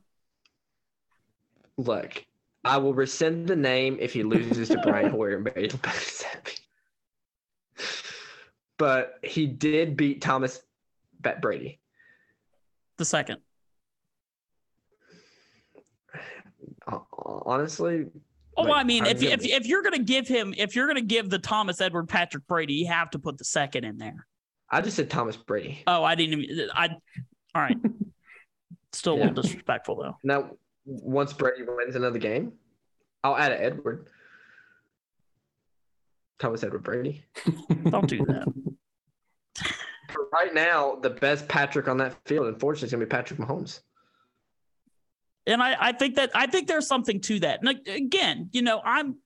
[1.77, 2.23] look,
[2.63, 6.59] I will rescind the name if he loses to Brian Hoyer and Zappe.
[8.77, 10.61] But he did beat Thomas
[11.21, 11.79] Bet Brady.
[12.97, 13.39] the second.
[17.45, 18.05] Honestly,
[18.57, 20.99] Oh, Like, I mean, if, if gonna- if you're gonna give him, if you're gonna
[21.01, 24.27] give the Thomas Edward Patrick Brady, you have to put the second in there.
[24.69, 25.83] I just said Thomas Brady.
[25.87, 26.41] Oh, I didn't.
[26.41, 26.89] Even, I.
[27.55, 27.77] All right.
[28.93, 30.17] Still a little disrespectful though.
[30.23, 30.51] Now,
[30.85, 32.51] once Brady wins another game,
[33.23, 34.07] I'll add an Edward.
[36.39, 37.23] Thomas Edward Brady.
[37.89, 38.47] Don't do that.
[40.07, 43.39] But right now, the best Patrick on that field, unfortunately, is going to be Patrick
[43.39, 43.79] Mahomes.
[45.51, 47.59] And I, I think that I think there's something to that.
[47.61, 49.17] And again, you know, I'm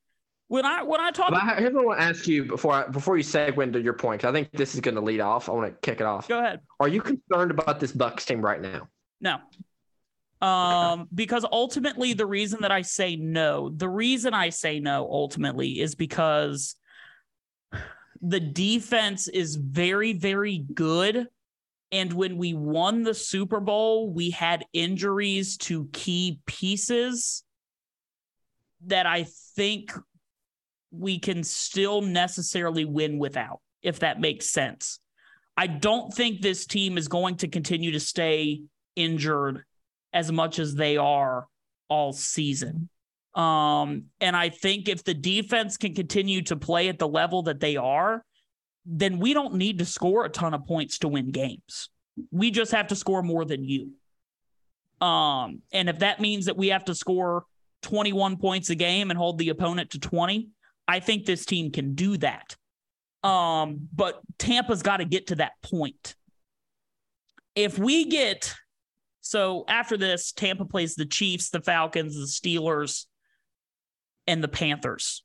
[0.47, 1.31] when I when I talk.
[1.31, 3.81] But I, here's what I want to ask you before I, before you segue into
[3.81, 5.49] your point, 'cause I think this is going to lead off.
[5.49, 6.27] I want to kick it off.
[6.27, 6.61] Go ahead.
[6.79, 8.87] Are you concerned about this Bucks team right now?
[9.21, 9.37] No.
[10.45, 15.79] Um, because ultimately the reason that I say no, the reason I say no ultimately
[15.79, 16.75] is because
[18.21, 21.27] the defense is very, very good.
[21.91, 27.43] And when we won the Super Bowl, we had injuries to key pieces
[28.87, 29.91] that I think
[30.91, 34.99] we can still necessarily win without, if that makes sense.
[35.57, 38.61] I don't think this team is going to continue to stay
[38.95, 39.63] injured
[40.13, 41.47] as much as they are
[41.89, 42.89] all season.
[43.35, 47.59] Um, and I think if the defense can continue to play at the level that
[47.59, 48.23] they are,
[48.85, 51.89] then we don't need to score a ton of points to win games.
[52.31, 53.91] We just have to score more than you.
[55.05, 57.45] Um, and if that means that we have to score
[57.81, 60.49] 21 points a game and hold the opponent to 20,
[60.87, 62.55] I think this team can do that.
[63.23, 66.15] Um, but Tampa's got to get to that point.
[67.55, 68.53] If we get
[69.25, 73.05] so after this, Tampa plays the Chiefs, the Falcons, the Steelers,
[74.27, 75.24] and the Panthers.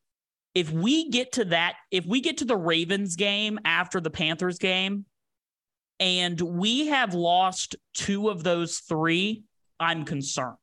[0.54, 4.58] If we get to that, if we get to the Ravens game after the Panthers
[4.58, 5.04] game,
[6.00, 9.44] and we have lost two of those three,
[9.78, 10.56] I'm concerned.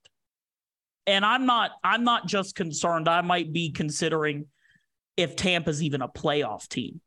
[1.05, 4.47] And I'm not I'm not just concerned, I might be considering
[5.15, 6.99] if Tampa's even a playoff team.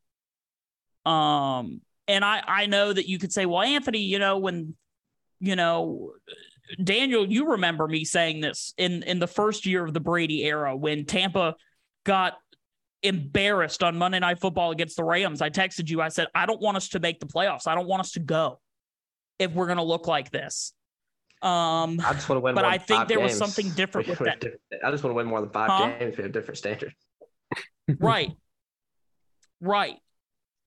[1.04, 4.74] Um and I I know that you could say, well, Anthony, you know, when
[5.40, 6.12] you know,
[6.82, 10.76] Daniel, you remember me saying this in in the first year of the Brady era
[10.76, 11.56] when Tampa
[12.04, 12.38] got
[13.02, 15.40] embarrassed on Monday Night Football against the Rams.
[15.40, 16.00] I texted you.
[16.00, 17.66] I said, I don't want us to make the playoffs.
[17.66, 18.60] I don't want us to go
[19.38, 20.72] if we're going to look like this.
[21.42, 22.54] Um, I just want to win.
[22.54, 24.44] But I think there was something different with that.
[24.84, 25.98] I just want to win more than five huh?
[25.98, 26.16] games.
[26.16, 26.94] We have different standards.
[27.98, 28.32] right.
[29.60, 29.96] Right.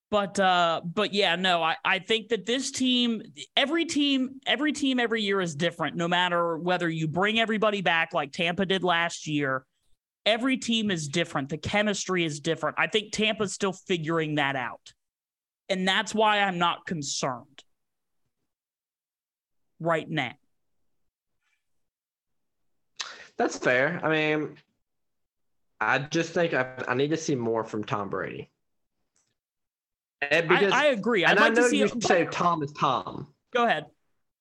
[0.09, 3.23] But uh, but yeah, no, I, I think that this team,
[3.57, 8.13] every team, every team every year is different, no matter whether you bring everybody back
[8.13, 9.65] like Tampa did last year.
[10.25, 11.49] Every team is different.
[11.49, 12.77] The chemistry is different.
[12.79, 14.93] I think Tampa's still figuring that out.
[15.69, 17.63] And that's why I'm not concerned
[19.79, 20.33] right now.
[23.37, 23.99] That's fair.
[24.03, 24.57] I mean,
[25.81, 28.49] I just think I, I need to see more from Tom Brady.
[30.21, 31.25] Because, I, I, agree.
[31.25, 33.27] I'd and like I know to see you it, say Tom is Tom.
[33.53, 33.87] Go ahead.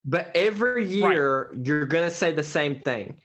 [0.05, 1.65] But every year right.
[1.65, 3.17] you're gonna say the same thing.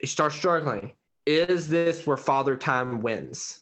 [0.00, 0.92] You start struggling.
[1.30, 3.60] Is this where Father Time wins?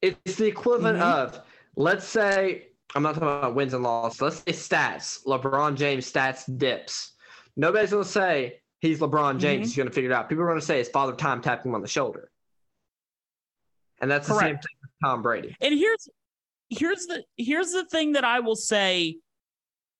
[0.00, 1.36] It's the equivalent mm-hmm.
[1.36, 1.40] of,
[1.76, 4.22] let's say, I'm not talking about wins and losses.
[4.22, 5.24] Let's say stats.
[5.26, 7.12] LeBron James stats dips.
[7.56, 9.42] Nobody's gonna say he's LeBron James.
[9.42, 9.62] Mm-hmm.
[9.62, 10.28] He's gonna figure it out.
[10.30, 12.30] People are gonna say it's Father Time tapping him on the shoulder.
[14.00, 14.40] And that's Correct.
[14.40, 15.56] the same thing with Tom Brady.
[15.60, 16.08] And here's
[16.70, 19.18] here's the here's the thing that I will say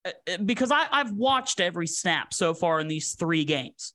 [0.06, 3.92] uh, uh, because I, I've watched every snap so far in these three games.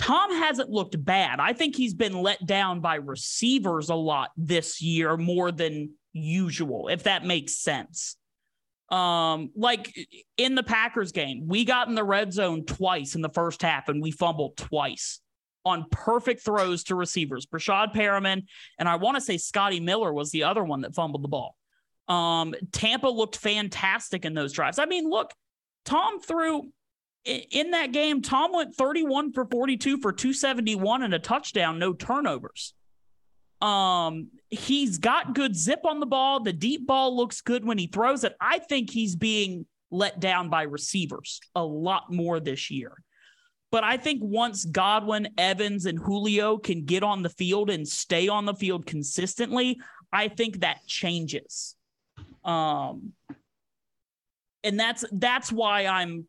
[0.00, 1.40] Tom hasn't looked bad.
[1.40, 6.88] I think he's been let down by receivers a lot this year more than usual,
[6.88, 8.16] if that makes sense.
[8.88, 9.94] Um, like
[10.38, 13.90] in the Packers game, we got in the red zone twice in the first half
[13.90, 15.20] and we fumbled twice
[15.66, 17.44] on perfect throws to receivers.
[17.44, 18.44] Breshad Perriman
[18.78, 21.56] and I want to say Scotty Miller was the other one that fumbled the ball.
[22.08, 24.78] Um, Tampa looked fantastic in those drives.
[24.78, 25.34] I mean, look,
[25.84, 26.72] Tom threw
[27.24, 32.74] in that game, Tom went 31 for 42 for 271 and a touchdown, no turnovers.
[33.60, 36.40] Um, he's got good zip on the ball.
[36.40, 38.34] The deep ball looks good when he throws it.
[38.40, 42.94] I think he's being let down by receivers a lot more this year.
[43.70, 48.28] But I think once Godwin, Evans, and Julio can get on the field and stay
[48.28, 49.78] on the field consistently,
[50.12, 51.76] I think that changes.
[52.44, 53.12] Um,
[54.64, 56.26] and that's that's why I'm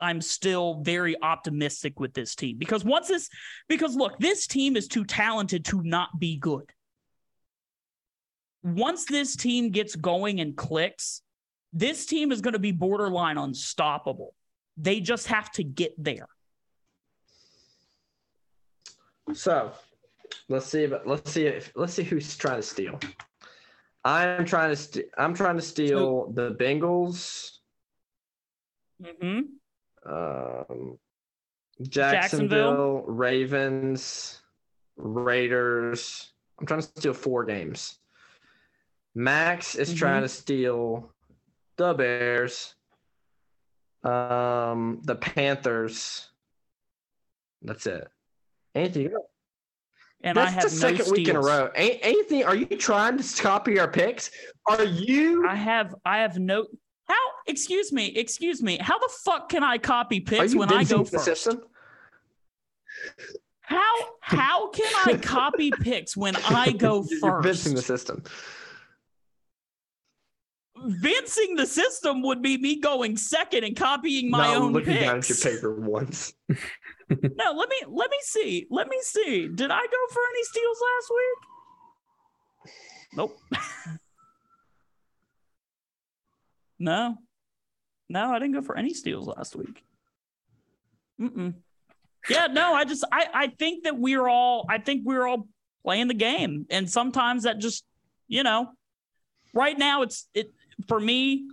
[0.00, 3.28] I'm still very optimistic with this team because once this
[3.68, 6.70] because look, this team is too talented to not be good.
[8.62, 11.22] Once this team gets going and clicks,
[11.72, 14.34] this team is going to be borderline unstoppable.
[14.76, 16.28] They just have to get there.
[19.32, 19.72] So,
[20.48, 22.98] let's see if let's see if let's see who's trying to steal.
[24.04, 27.50] I'm trying to st- I'm trying to steal the Bengals.
[29.02, 29.40] Mm-hmm.
[30.08, 30.98] Um,
[31.82, 34.40] Jacksonville, Jacksonville, Ravens,
[34.96, 36.32] Raiders.
[36.58, 37.98] I'm trying to steal four games.
[39.14, 39.98] Max is mm-hmm.
[39.98, 41.12] trying to steal
[41.76, 42.74] the Bears,
[44.04, 46.28] um, the Panthers.
[47.62, 48.08] That's it.
[48.74, 49.08] Anthony,
[50.22, 51.12] and That's I have the second steals.
[51.12, 51.70] week in a row.
[51.76, 52.44] Ain't anything?
[52.44, 54.30] Are you trying to copy our picks?
[54.66, 55.46] Are you?
[55.46, 55.94] I have.
[56.04, 56.66] I have no.
[57.08, 57.14] How?
[57.46, 58.06] Excuse me.
[58.08, 58.78] Excuse me.
[58.80, 61.24] How the fuck can I copy picks when I go first?
[61.24, 61.60] System?
[63.60, 63.94] How?
[64.20, 67.74] How can I copy picks when I go You're first?
[67.74, 68.22] the system.
[70.86, 75.04] vincing the system would be me going second and copying my Not own looking picks.
[75.04, 76.34] down at your paper once.
[77.08, 78.66] No, let me let me see.
[78.68, 79.46] Let me see.
[79.46, 81.38] Did I go for any steals last week?
[83.16, 83.38] Nope.
[86.78, 87.16] no.
[88.08, 89.82] No, I didn't go for any steals last week.
[91.20, 91.54] Mm-mm.
[92.28, 95.48] Yeah, no, I just I I think that we're all I think we're all
[95.84, 96.66] playing the game.
[96.70, 97.84] And sometimes that just,
[98.28, 98.70] you know,
[99.54, 100.52] right now it's it
[100.88, 101.48] for me,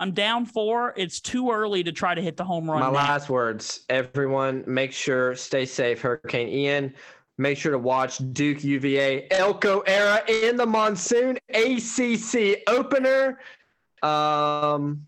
[0.00, 0.94] I'm down four.
[0.96, 2.80] It's too early to try to hit the home run.
[2.80, 2.92] My now.
[2.92, 6.00] last words, everyone, make sure stay safe.
[6.00, 6.94] Hurricane Ian.
[7.38, 13.38] Make sure to watch Duke UVA Elko era in the monsoon ACC opener.
[14.02, 15.06] Um,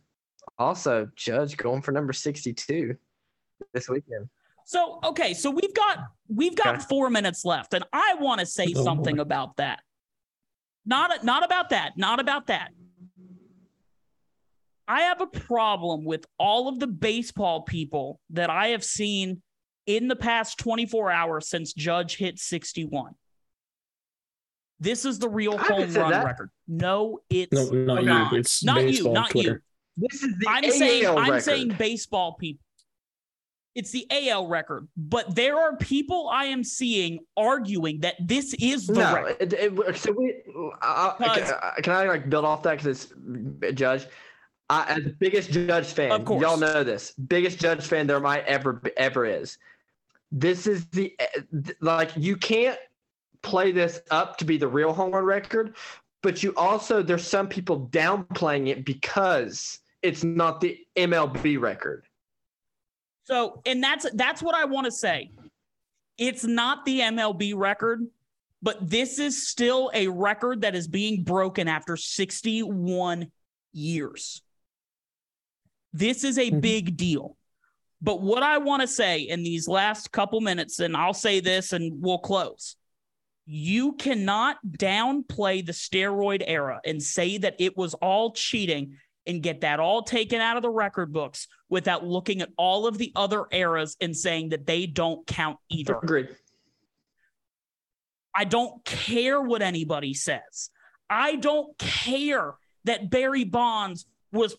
[0.58, 2.96] also, Judge going for number sixty-two
[3.72, 4.28] this weekend.
[4.66, 6.84] So okay, so we've got we've got Okay.
[6.88, 9.22] four minutes left, and I want to say Oh, something boy.
[9.22, 9.80] about that.
[10.86, 11.92] Not not about that.
[11.96, 12.70] Not about that.
[14.86, 19.40] I have a problem with all of the baseball people that I have seen
[19.86, 23.14] in the past 24 hours since Judge hit 61.
[24.84, 26.24] This is the real I home run that.
[26.26, 26.50] record.
[26.68, 28.32] No, it's No, not not.
[28.32, 28.38] you.
[28.38, 29.62] It's Not you, not Twitter.
[29.96, 32.60] This is the I'm AL saying I'm saying baseball people.
[33.74, 38.86] It's the AL record, but there are people I am seeing arguing that this is
[38.86, 39.14] the no.
[39.14, 39.52] record.
[39.52, 40.34] It, it, so we,
[40.80, 44.06] uh, can, can I like build off that because it's Judge.
[44.70, 46.40] I, as the biggest Judge fan, Of course.
[46.40, 47.12] y'all know this.
[47.12, 49.58] Biggest Judge fan there might ever ever is.
[50.30, 51.26] This is the eh,
[51.80, 52.78] like you can't
[53.44, 55.76] play this up to be the real home run record,
[56.22, 62.06] but you also there's some people downplaying it because it's not the MLB record.
[63.24, 65.30] So, and that's that's what I want to say.
[66.18, 68.06] It's not the MLB record,
[68.62, 73.30] but this is still a record that is being broken after 61
[73.72, 74.42] years.
[75.92, 76.60] This is a Mhm.
[76.60, 77.36] big deal.
[78.02, 81.72] But what I want to say in these last couple minutes, and I'll say this
[81.72, 82.76] and we'll close.
[83.46, 89.62] You cannot downplay the steroid era and say that it was all cheating and get
[89.62, 93.44] that all taken out of the record books without looking at all of the other
[93.50, 95.98] eras and saying that they don't count either.
[96.02, 96.28] Agreed.
[98.34, 100.70] I don't care what anybody says.
[101.08, 104.56] I don't care that Barry Bonds was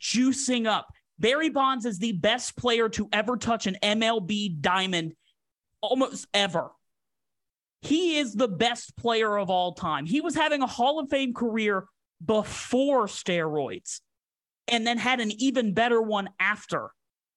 [0.00, 0.88] juicing up.
[1.18, 5.14] Barry Bonds is the best player to ever touch an MLB diamond
[5.80, 6.70] almost ever.
[7.82, 10.06] He is the best player of all time.
[10.06, 11.86] He was having a Hall of Fame career
[12.24, 14.00] before steroids
[14.68, 16.90] and then had an even better one after.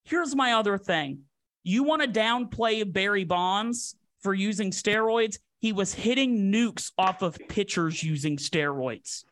[0.04, 1.22] Here's my other thing.
[1.64, 5.38] You want to downplay Barry Bonds for using steroids?
[5.60, 9.24] He was hitting nukes off of pitchers using steroids.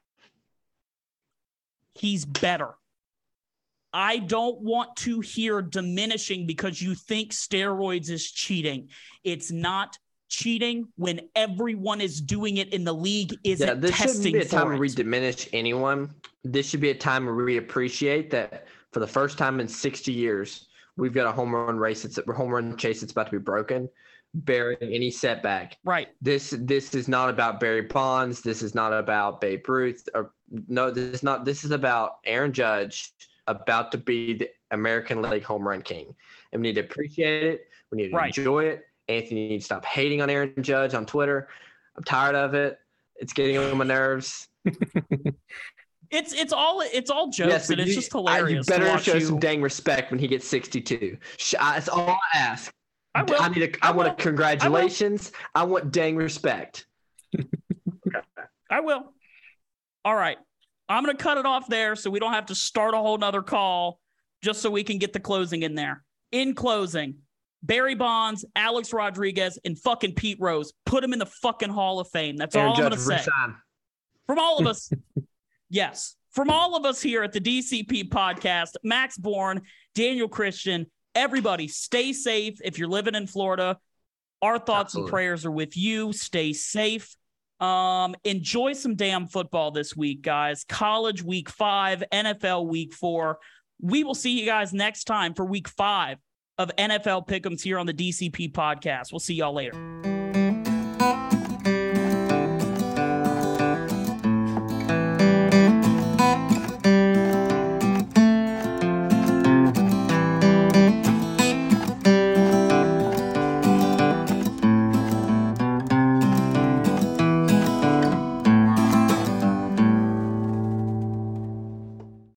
[1.94, 2.76] He's better.
[3.94, 8.88] I don't want to hear diminishing because you think steroids is cheating.
[9.26, 9.98] It's not
[10.32, 14.40] cheating when everyone is doing it in the league isn't Yeah, this shouldn't testing be
[14.40, 16.10] a time where we diminish anyone.
[16.44, 20.12] This should be a time where we appreciate that for the first time in 60
[20.12, 22.06] years, we've got a home run race.
[22.06, 23.90] It's a home run chase that's about to be broken,
[24.34, 25.78] bearing any setback.
[25.84, 26.08] right.
[26.22, 28.42] This this is not about Barry Bonds.
[28.42, 30.08] This is not about Babe Ruth.
[30.16, 30.32] Or
[30.68, 31.46] no, this is not.
[31.46, 33.12] This is about Aaron Judge
[33.48, 36.16] about to be the American League home run king,
[36.54, 37.68] and we need to appreciate it.
[37.92, 38.38] We need to Right.
[38.38, 38.86] enjoy it.
[39.12, 41.48] Anthony needs to stop hating on Aaron Judge on Twitter.
[41.96, 42.80] I'm tired of it.
[43.16, 44.48] It's getting on my nerves.
[46.12, 48.68] It's it's all it's all jokes yes, but and it's you, just I- hilarious.
[48.68, 49.26] you to better show you.
[49.26, 51.18] some dang respect when he gets 62.
[51.54, 52.74] That's all I ask.
[53.16, 53.42] I will.
[53.42, 53.86] I need a.
[53.86, 54.14] I, I want will.
[54.16, 55.32] a congratulations.
[55.56, 56.86] I want dang respect.
[58.70, 59.14] I will.
[60.04, 60.38] All right.
[60.90, 63.18] I'm going to cut it off there so we don't have to start a whole
[63.18, 64.02] nother call
[64.44, 66.04] just so we can get the closing in there.
[66.34, 67.16] In closing,
[67.64, 70.74] Barry Bonds, Alex Rodriguez, and fucking Pete Rose.
[70.86, 72.36] Put him in the fucking Hall of Fame.
[72.38, 73.22] That's Aaron all I'm going to say.
[74.26, 74.92] From all of us,
[75.70, 79.62] yes, from all of us here at the DCP podcast, Max Bourne,
[79.94, 82.60] Daniel Christian, everybody, stay safe.
[82.64, 83.78] If you're living in Florida,
[84.42, 85.08] our thoughts Absolutely.
[85.08, 86.14] and prayers are with you.
[86.14, 87.16] Stay safe.
[87.60, 90.66] Um, enjoy some damn football this week, guys.
[90.68, 93.38] College week five, NFL week four.
[93.80, 96.18] We will see you guys next time for week five
[96.62, 99.12] of NFL Pick'ems here on the DCP podcast.
[99.12, 100.21] We'll see y'all later.